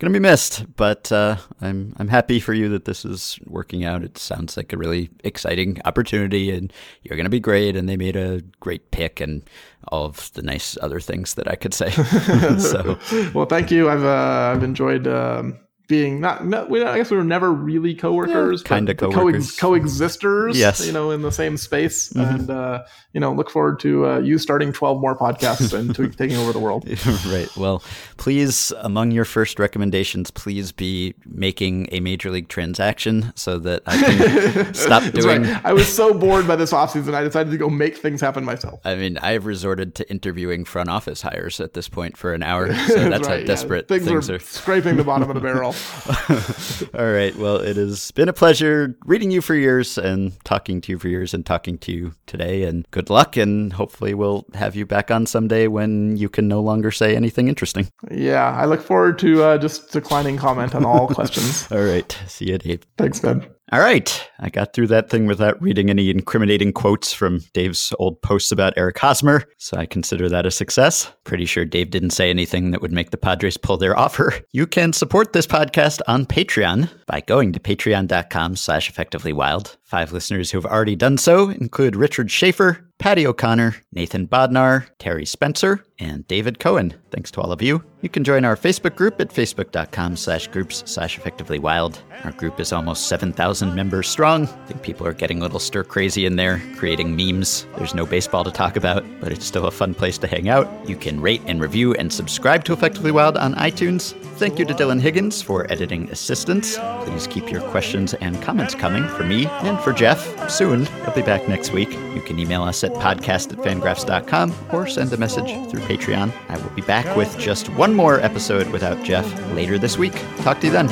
[0.00, 4.02] gonna be missed, but uh, I'm I'm happy for you that this is working out.
[4.02, 7.76] It sounds like a really exciting opportunity, and you're gonna be great.
[7.76, 9.42] And they made a great pick, and
[9.88, 11.90] all of the nice other things that I could say.
[12.58, 12.98] so,
[13.34, 13.88] well, thank you.
[13.88, 15.06] I've uh, I've enjoyed.
[15.06, 18.96] Um being not, not we, I guess we were never really coworkers, yeah, kind of
[18.96, 20.56] coworkers, co- coexisters.
[20.56, 22.34] Yes, you know, in the same space, mm-hmm.
[22.34, 26.08] and uh, you know, look forward to uh, you starting twelve more podcasts and to,
[26.20, 26.88] taking over the world.
[27.26, 27.48] right.
[27.56, 27.82] Well,
[28.16, 33.98] please, among your first recommendations, please be making a major league transaction so that I
[33.98, 35.42] can stop doing.
[35.42, 35.64] Right.
[35.64, 38.80] I was so bored by this offseason, I decided to go make things happen myself.
[38.84, 42.44] I mean, I have resorted to interviewing front office hires at this point for an
[42.44, 43.96] hour, so that's, that's right, how desperate yeah.
[43.96, 45.74] things, things are, are scraping the bottom of the barrel.
[46.94, 47.34] All right.
[47.36, 51.08] Well, it has been a pleasure reading you for years and talking to you for
[51.08, 52.64] years and talking to you today.
[52.64, 53.36] And good luck.
[53.36, 57.48] And hopefully, we'll have you back on someday when you can no longer say anything
[57.48, 57.88] interesting.
[58.10, 58.50] Yeah.
[58.50, 61.70] I look forward to uh, just declining comment on all questions.
[61.70, 62.16] all right.
[62.26, 62.82] See you, Dave.
[62.96, 63.46] Thanks, Ben.
[63.72, 64.28] All right.
[64.40, 68.72] I got through that thing without reading any incriminating quotes from Dave's old posts about
[68.76, 71.12] Eric Hosmer, so I consider that a success.
[71.22, 74.34] Pretty sure Dave didn't say anything that would make the Padres pull their offer.
[74.52, 79.76] You can support this podcast on Patreon by going to patreon.com slash effectivelywild.
[79.84, 85.24] Five listeners who have already done so include Richard Schaefer, Patty O'Connor, Nathan Bodnar, Terry
[85.24, 86.94] Spencer, and David Cohen.
[87.10, 87.82] Thanks to all of you.
[88.02, 92.00] You can join our Facebook group at facebook.com slash groups slash effectively wild.
[92.24, 94.44] Our group is almost 7,000 members strong.
[94.44, 97.66] I think people are getting a little stir crazy in there, creating memes.
[97.76, 100.68] There's no baseball to talk about, but it's still a fun place to hang out.
[100.88, 104.12] You can rate and review and subscribe to Effectively Wild on iTunes.
[104.36, 106.78] Thank you to Dylan Higgins for editing assistance.
[107.04, 110.50] Please keep your questions and comments coming for me and for Jeff.
[110.50, 111.90] Soon, I'll be back next week.
[111.90, 116.32] You can email us at podcast at fangraphs.com or send a message through Patreon.
[116.48, 120.12] I will be back back with just one more episode without Jeff later this week.
[120.38, 120.88] Talk to you then.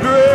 [0.00, 0.31] Padre.